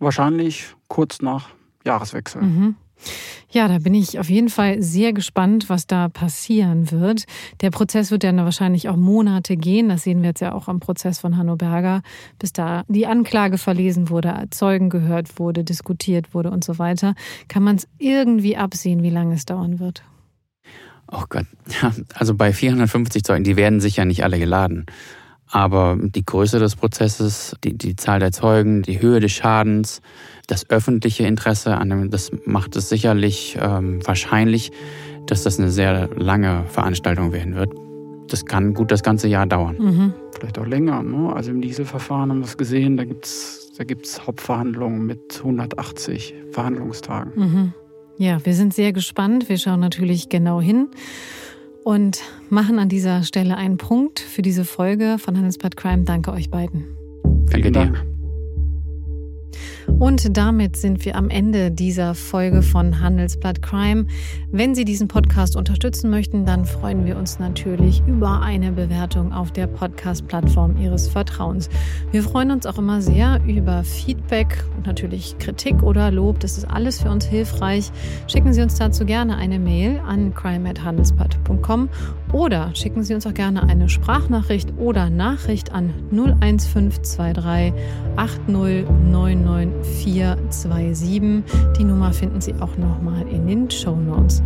[0.00, 1.50] Wahrscheinlich kurz nach
[1.84, 2.40] Jahreswechsel.
[2.40, 2.76] Mhm.
[3.50, 7.24] Ja, da bin ich auf jeden Fall sehr gespannt, was da passieren wird.
[7.60, 9.88] Der Prozess wird ja wahrscheinlich auch Monate gehen.
[9.88, 12.02] Das sehen wir jetzt ja auch am Prozess von Hanno Berger,
[12.38, 17.14] bis da die Anklage verlesen wurde, Zeugen gehört wurde, diskutiert wurde und so weiter.
[17.48, 20.02] Kann man es irgendwie absehen, wie lange es dauern wird?
[21.10, 21.46] Oh Gott,
[22.14, 24.86] also bei 450 Zeugen, die werden sicher nicht alle geladen.
[25.50, 30.00] Aber die Größe des Prozesses, die, die Zahl der Zeugen, die Höhe des Schadens,
[30.48, 34.72] das öffentliche Interesse an dem, das macht es sicherlich ähm, wahrscheinlich,
[35.26, 37.70] dass das eine sehr lange Veranstaltung werden wird.
[38.28, 39.76] Das kann gut das ganze Jahr dauern.
[39.78, 40.14] Mhm.
[40.32, 41.02] Vielleicht auch länger.
[41.02, 41.32] Ne?
[41.32, 46.34] Also im Dieselverfahren haben wir es gesehen, da gibt es da gibt's Hauptverhandlungen mit 180
[46.50, 47.32] Verhandlungstagen.
[47.36, 47.72] Mhm.
[48.16, 49.50] Ja, wir sind sehr gespannt.
[49.50, 50.88] Wir schauen natürlich genau hin
[51.86, 52.20] und
[52.50, 56.02] machen an dieser Stelle einen Punkt für diese Folge von Handelsblatt Crime.
[56.02, 56.84] Danke euch beiden.
[57.48, 57.94] Danke dir.
[59.98, 64.06] Und damit sind wir am Ende dieser Folge von Handelsblatt Crime.
[64.50, 69.52] Wenn Sie diesen Podcast unterstützen möchten, dann freuen wir uns natürlich über eine Bewertung auf
[69.52, 71.70] der Podcast-Plattform Ihres Vertrauens.
[72.10, 76.40] Wir freuen uns auch immer sehr über Feedback und natürlich Kritik oder Lob.
[76.40, 77.90] Das ist alles für uns hilfreich.
[78.26, 81.88] Schicken Sie uns dazu gerne eine Mail an crime.handelsblatt.com
[82.32, 87.72] oder schicken Sie uns auch gerne eine Sprachnachricht oder Nachricht an 01523
[89.82, 91.42] 8099427.
[91.78, 94.42] Die Nummer finden Sie auch nochmal in den Show Notes.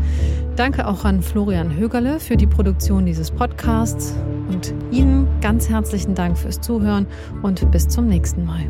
[0.57, 4.15] Danke auch an Florian Högerle für die Produktion dieses Podcasts
[4.49, 7.07] und Ihnen ganz herzlichen Dank fürs Zuhören
[7.43, 8.67] und bis zum nächsten Mal.